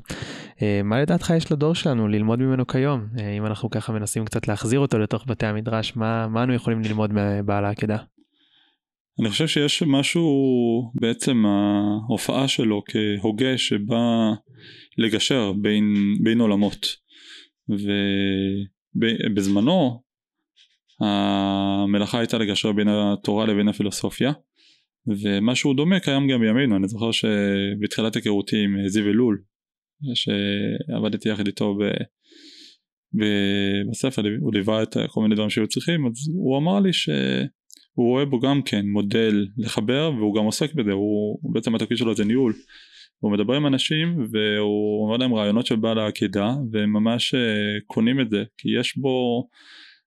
[0.84, 3.06] מה לדעתך יש לדור שלנו ללמוד ממנו כיום?
[3.38, 7.10] אם אנחנו ככה מנסים קצת להחזיר אותו לתוך בתי המדרש, מה, מה אנו יכולים ללמוד
[7.12, 7.96] מבעל העקדה?
[9.20, 10.22] אני חושב שיש משהו,
[10.94, 14.30] בעצם ההופעה שלו כהוגה שבא
[14.98, 16.96] לגשר בין, בין עולמות.
[18.94, 20.02] ובזמנו
[21.00, 24.32] המלאכה הייתה לגשר בין התורה לבין הפילוסופיה
[25.06, 26.76] ומשהו דומה קיים גם בימינו.
[26.76, 29.42] אני זוכר שבתחילת היכרותי עם זיו אלול
[30.14, 31.82] שעבדתי יחד איתו ב...
[33.20, 33.24] ב...
[33.90, 37.48] בספר הוא ליווה את כל מיני דברים שהיו צריכים אז הוא אמר לי שהוא
[37.96, 42.24] רואה בו גם כן מודל לחבר והוא גם עוסק בזה הוא בעצם התפקיד שלו זה
[42.24, 42.54] ניהול
[43.20, 47.40] הוא מדבר עם אנשים והוא אומר להם רעיונות של בעל העקידה והם ממש אה,
[47.86, 49.46] קונים את זה כי יש בו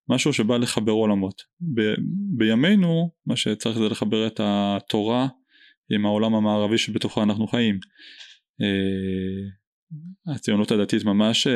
[0.10, 1.42] משהו שבא לחבר עולמות.
[1.62, 1.96] ב-
[2.38, 5.28] בימינו מה שצריך זה לחבר את התורה
[5.92, 7.80] עם העולם המערבי שבתוכו אנחנו חיים.
[8.62, 11.54] אה, הציונות הדתית ממש אה,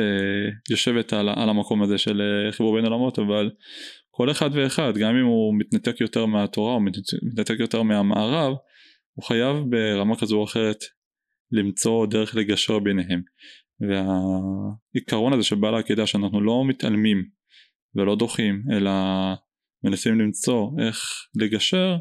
[0.70, 3.50] יושבת על, על המקום הזה של חיבור בין עולמות אבל
[4.10, 6.80] כל אחד ואחד גם אם הוא מתנתק יותר מהתורה או
[7.22, 8.54] מתנתק יותר מהמערב
[9.14, 10.76] הוא חייב ברמה כזו או אחרת
[11.52, 13.22] למצוא דרך לגשר ביניהם
[13.80, 17.28] והעיקרון הזה של בעל העקידה שאנחנו לא מתעלמים
[17.94, 18.90] ולא דוחים אלא
[19.84, 21.96] מנסים למצוא איך לגשר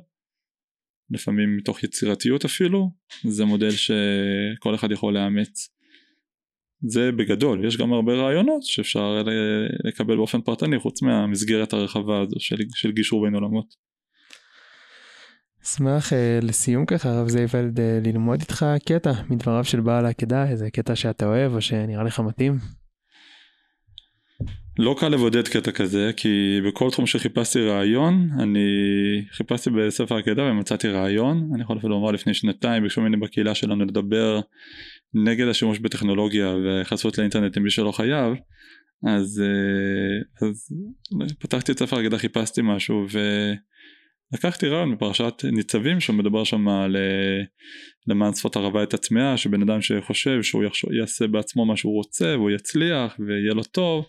[1.09, 2.91] לפעמים מתוך יצירתיות אפילו
[3.23, 5.69] זה מודל שכל אחד יכול לאמץ
[6.81, 9.23] זה בגדול יש גם הרבה רעיונות שאפשר
[9.83, 13.86] לקבל באופן פרטני חוץ מהמסגרת הרחבה הזו של, של גישור בין עולמות.
[15.63, 20.69] אשמח uh, לסיום ככה הרב זייפלד uh, ללמוד איתך קטע מדבריו של בעל העקדה איזה
[20.69, 22.57] קטע שאתה אוהב או שנראה לך מתאים.
[24.79, 28.59] לא קל לבודד קטע כזה כי בכל תחום שחיפשתי רעיון אני
[29.31, 33.85] חיפשתי בספר העקדה ומצאתי רעיון אני יכול אפילו לומר לפני שנתיים ביקשו ממני בקהילה שלנו
[33.85, 34.39] לדבר
[35.13, 38.33] נגד השימוש בטכנולוגיה וחשפות לאינטרנט למי שלא חייב
[39.03, 40.73] אז, אה, אז
[41.39, 43.05] פתחתי את ספר העקדה חיפשתי משהו
[44.31, 47.43] ולקחתי רעיון מפרשת ניצבים שמדבר שם על אה,
[48.07, 52.35] למען שפת הרבה את הצמאה שבן אדם שחושב שהוא יחשוב, יעשה בעצמו מה שהוא רוצה
[52.37, 54.05] והוא יצליח ויהיה לו טוב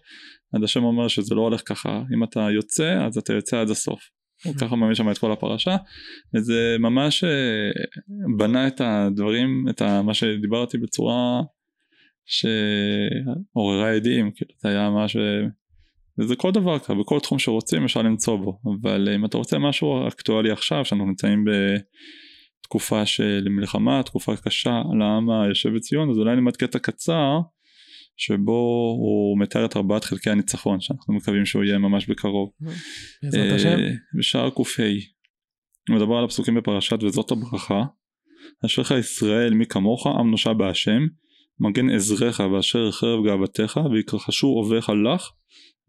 [0.52, 2.02] עד השם אומר שזה לא הולך ככה.
[2.14, 4.00] אם אתה יוצא אז אתה יוצא עד הסוף.
[4.44, 5.76] הוא ככה מאמין שם את כל הפרשה
[6.34, 7.70] וזה ממש אה,
[8.38, 11.42] בנה את הדברים את מה שדיברתי בצורה
[12.26, 15.16] שעוררה ידיעים כאילו זה היה ממש
[16.18, 20.08] וזה כל דבר ככה בכל תחום שרוצים אפשר למצוא בו אבל אם אתה רוצה משהו
[20.08, 21.44] אקטואלי עכשיו שאנחנו נמצאים
[22.60, 27.40] בתקופה של מלחמה תקופה קשה לעם היושב בציון אז אולי נלמד קטע קצר
[28.16, 28.52] שבו
[28.98, 32.50] הוא מתאר את ארבעת חלקי הניצחון שאנחנו מקווים שהוא יהיה ממש בקרוב.
[33.22, 33.68] בעזרת השם.
[33.68, 34.82] אה, בשער קה
[35.88, 37.82] הוא מדבר על הפסוקים בפרשת וזאת הברכה
[38.66, 41.06] אשריך ישראל מי כמוך עם נושע בהשם
[41.60, 45.30] מגן עזריך ואשר חרב גאוותך ויקרחשו אוהביך לך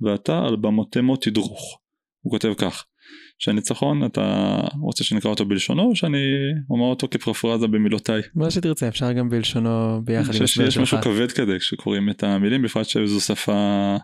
[0.01, 1.79] ואתה על במותמו תדרוך.
[2.21, 2.85] הוא כותב כך
[3.39, 6.17] שהניצחון אתה רוצה שנקרא אותו בלשונו או שאני
[6.69, 8.21] אומר אותו כפרפרזה במילותיי?
[8.35, 10.23] מה שתרצה אפשר גם בלשונו ביחד.
[10.23, 13.97] אני חושב שיש משהו כבד כזה כשקוראים את המילים בפרט שזו שפה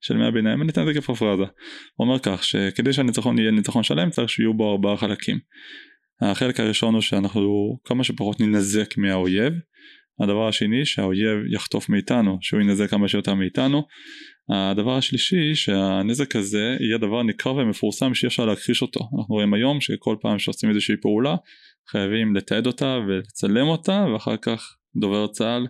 [0.00, 1.42] של ימי הביניים, אני אתן את זה כפרפרזה.
[1.42, 5.38] הוא אומר כך, שכדי שהניצחון יהיה ניצחון שלם צריך שיהיו בו ארבעה חלקים.
[6.20, 9.52] החלק הראשון הוא שאנחנו כמה שפחות ננזק מהאויב.
[10.20, 13.82] הדבר השני שהאויב יחטוף מאיתנו, שהוא ינזק כמה שיותר מאיתנו.
[14.50, 19.00] הדבר השלישי שהנזק הזה יהיה דבר ניכר ומפורסם שאי אפשר להכחיש אותו.
[19.00, 21.36] אנחנו רואים היום שכל פעם שעושים איזושהי פעולה
[21.90, 25.66] חייבים לתעד אותה ולצלם אותה ואחר כך דובר צה"ל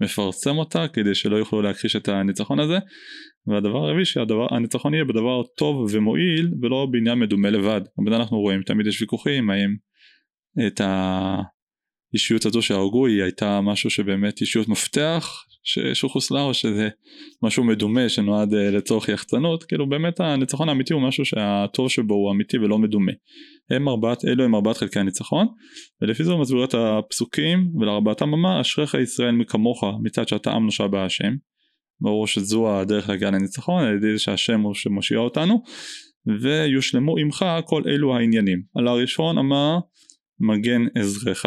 [0.00, 2.78] מפרסם אותה כדי שלא יוכלו להכחיש את הניצחון הזה
[3.46, 7.80] והדבר הרביעי שהניצחון יהיה בדבר טוב ומועיל ולא בעניין מדומה לבד.
[8.06, 9.74] אנחנו רואים תמיד יש ויכוחים האם
[10.66, 10.80] את
[12.14, 15.44] האישיות הזו שהרגו היא הייתה משהו שבאמת אישיות מפתח
[15.94, 16.88] שחוסלה או שזה
[17.42, 19.64] משהו מדומה שנועד אה, לצורך יחצנות.
[19.64, 23.12] כאילו באמת הניצחון האמיתי הוא משהו שהטוב שבו הוא אמיתי ולא מדומה.
[23.70, 25.46] הם ארבעת אלו הם ארבעת חלקי הניצחון
[26.02, 30.86] ולפי זה הוא מסביר את הפסוקים ולארבעתם אמר אשריך ישראל מכמוך מצד שאתה עם נושע
[30.86, 31.34] בהשם.
[32.00, 35.62] ברור שזו הדרך להגיע לניצחון על ידי זה שהשם הוא שמושיע אותנו
[36.40, 38.62] ויושלמו עמך כל אלו העניינים.
[38.76, 39.78] על הראשון אמר
[40.40, 41.46] מגן עזרך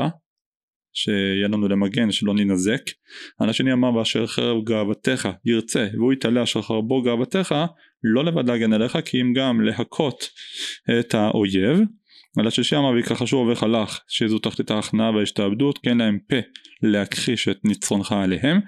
[0.97, 2.81] שיהיה לנו למגן שלא ננזק.
[3.39, 7.55] על השני אמר באשר חרב גאוותך ירצה והוא יתעלה אשר חרבו גאוותך
[8.03, 10.29] לא לבד להגן עליך כי אם גם להכות
[10.99, 11.79] את האויב.
[12.39, 16.35] על השלישי אמר ויקחשו אוהביך לך שזו תחתית ההכנעה וההשתעבדות כן להם פה
[16.83, 18.59] להכחיש את ניצחונך עליהם.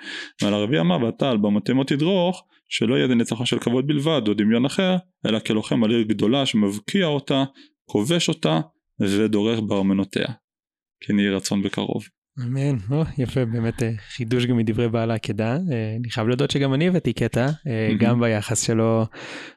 [0.42, 4.34] ועל הרביעי אמר ואתה על במותימו תדרוך שלא יהיה זה ניצחון של כבוד בלבד או
[4.34, 7.44] דמיון אחר אלא כלוחם על עיר גדולה שמבקיע אותה
[7.86, 8.60] כובש אותה
[9.00, 10.28] ודורך בארמנותיה.
[11.02, 12.04] כן יהי רצון בקרוב
[12.46, 15.52] אמן, או, יפה, באמת אה, חידוש גם מדברי בעל העקדה.
[15.52, 19.06] אה, אני חייב להודות שגם אני הבאתי קטע, אה, גם ביחס שלו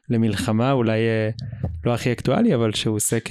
[0.09, 0.99] למלחמה, אולי
[1.85, 3.29] לא הכי אקטואלי, אבל שהוא עוסק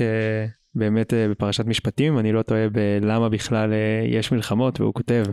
[0.75, 3.73] באמת בפרשת משפטים, אני לא טועה בלמה בכלל
[4.07, 5.25] יש מלחמות, והוא כותב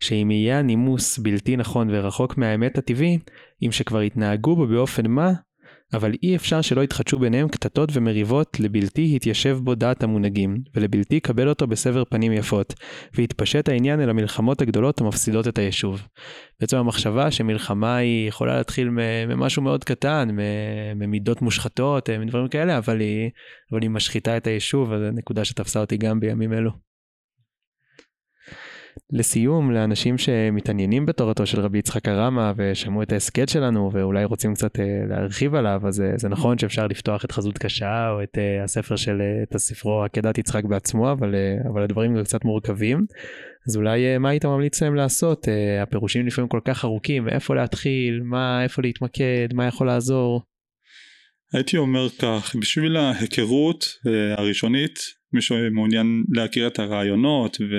[0.00, 3.18] שאם יהיה הנימוס בלתי נכון ורחוק מהאמת הטבעי,
[3.62, 5.32] אם שכבר התנהגו בו באופן מה,
[5.92, 11.48] אבל אי אפשר שלא יתחדשו ביניהם קטטות ומריבות לבלתי התיישב בו דעת המונהגים, ולבלתי קבל
[11.48, 12.74] אותו בסבר פנים יפות,
[13.14, 16.02] ויתפשט העניין אל המלחמות הגדולות המפסידות את היישוב.
[16.60, 18.88] בעצם המחשבה שמלחמה היא יכולה להתחיל
[19.28, 20.28] ממשהו מאוד קטן,
[20.96, 23.30] ממידות מושחתות, מדברים כאלה, אבל היא,
[23.72, 26.89] אבל היא משחיתה את היישוב, וזו נקודה שתפסה אותי גם בימים אלו.
[29.12, 34.76] לסיום, לאנשים שמתעניינים בתורתו של רבי יצחק הרמה ושמעו את ההסכת שלנו ואולי רוצים קצת
[34.76, 38.64] uh, להרחיב עליו, אז uh, זה נכון שאפשר לפתוח את חזות קשה או את uh,
[38.64, 43.06] הספר של, uh, את הספרו עקדת יצחק בעצמו, אבל, uh, אבל הדברים קצת מורכבים.
[43.68, 45.44] אז אולי uh, מה היית ממליץ להם לעשות?
[45.44, 50.42] Uh, הפירושים לפעמים כל כך ארוכים, איפה להתחיל, מה, איפה להתמקד, מה יכול לעזור?
[51.52, 54.98] הייתי אומר כך, בשביל ההיכרות uh, הראשונית,
[55.32, 57.74] מי שמעוניין להכיר את הרעיונות ו...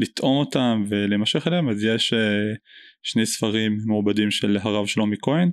[0.00, 2.54] לטעום אותם ולמשך אליהם אז יש אה,
[3.02, 5.50] שני ספרים מעובדים של הרב שלומי כהן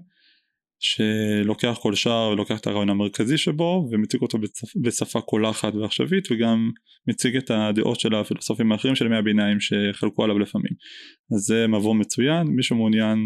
[0.79, 4.37] שלוקח כל שער ולוקח את הרעיון המרכזי שבו ומציג אותו
[4.83, 6.71] בשפה, קולחת ועכשווית וגם
[7.07, 10.71] מציג את הדעות של הפילוסופים האחרים של ימי הביניים שחלקו עליו לפעמים.
[11.35, 13.17] אז זה מבוא מצוין מי שמעוניין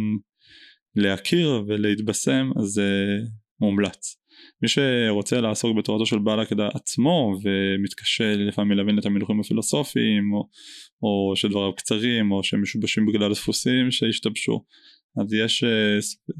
[0.96, 3.18] להכיר ולהתבשם אז זה
[3.60, 4.18] מומלץ.
[4.62, 10.48] מי שרוצה לעסוק בתורתו של בעל עקדה עצמו ומתקשה לפעמים להבין את המינוחים הפילוסופיים או,
[11.04, 14.66] או שדבריו קצרים או שהם משובשים בגלל דפוסים שהשתבשו.
[15.22, 15.68] אז יש uh,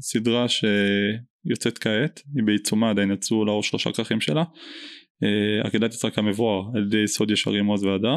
[0.00, 4.42] סדרה שיוצאת כעת היא בעיצומה עדיין יצאו לאור שלושה כרכים שלה.
[4.42, 8.16] uh, עקדת יצחק המבואר על ידי יסוד ישרים עוז והדר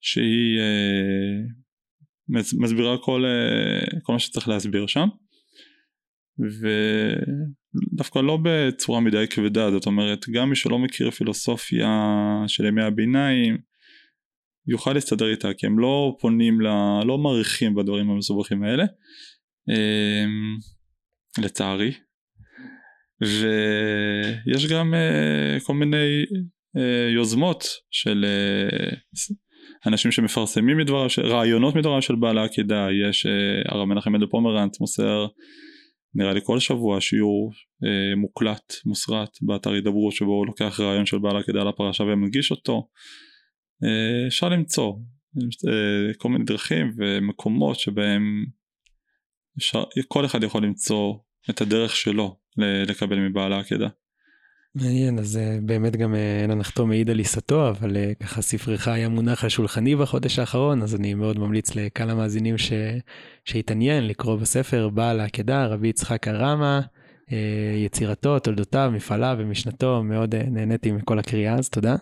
[0.00, 1.64] שהיא uh,
[2.60, 3.24] מסבירה כל,
[4.02, 5.08] כל מה שצריך להסביר שם.
[7.94, 11.88] ודווקא לא בצורה מדי כבדה זאת אומרת גם מי שלא מכיר פילוסופיה
[12.46, 13.58] של ימי הביניים
[14.66, 16.66] יוכל להסתדר איתה כי הם לא פונים ל...
[17.04, 18.84] לא מעריכים בדברים המסובכים האלה.
[19.68, 20.58] אמ,
[21.44, 21.92] לצערי.
[23.20, 26.24] ויש גם אה, כל מיני
[26.76, 28.96] אה, יוזמות של אה,
[29.86, 33.26] אנשים שמפרסמים מדבריו, רעיונות מדבריו של בעל העקידה, יש
[33.68, 35.26] הרב מנחם מנדל פומרנט מוסר
[36.14, 37.52] נראה לי כל שבוע שיעור
[38.16, 42.88] מוקלט, מוסרט, באתר הידברות שבו הוא לוקח רעיון של בעל עקדה לפרשה ומנגיש אותו.
[43.84, 44.92] אה, אפשר למצוא
[45.68, 48.44] אה, כל מיני דרכים ומקומות שבהם
[49.58, 51.14] אפשר, כל אחד יכול למצוא
[51.50, 53.88] את הדרך שלו לקבל מבעל העקדה.
[54.74, 59.44] מעניין, אז אה, באמת גם אין הנחתום מעיד על עיסתו, אבל ככה ספרך היה מונח
[59.44, 62.72] על שולחני בחודש האחרון, אז אני מאוד ממליץ לקהל המאזינים ש...
[63.44, 66.80] שהתעניין לקרוא בספר בעל העקדה, רבי יצחק הרמה,
[67.84, 71.96] יצירתו, תולדותיו, מפעליו ומשנתו, מאוד נהניתי מכל הקריאה, אז תודה.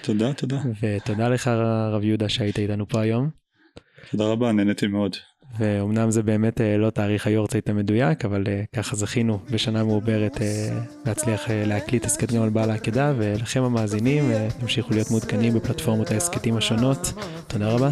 [0.00, 0.56] תודה, תודה.
[0.82, 1.48] ותודה לך
[1.92, 3.30] רב יהודה שהיית איתנו פה היום.
[4.10, 5.16] תודה רבה, נהניתי מאוד.
[5.58, 8.44] ואומנם זה באמת לא תאריך היורצייט המדויק, אבל
[8.76, 10.36] ככה זכינו בשנה מעוברת
[11.06, 14.24] להצליח להקליט הסכת גם על בעל העקדה, ולכם המאזינים,
[14.60, 17.12] תמשיכו להיות מעודכנים בפלטפורמות ההסכתים השונות.
[17.46, 17.90] תודה רבה.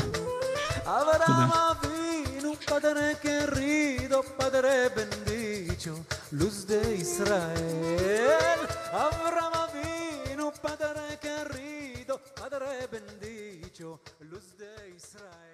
[1.26, 1.46] תודה.
[6.32, 8.60] Luz de Israel,
[8.92, 9.49] Abraham
[14.20, 14.62] لوز
[14.96, 15.49] إسرائيل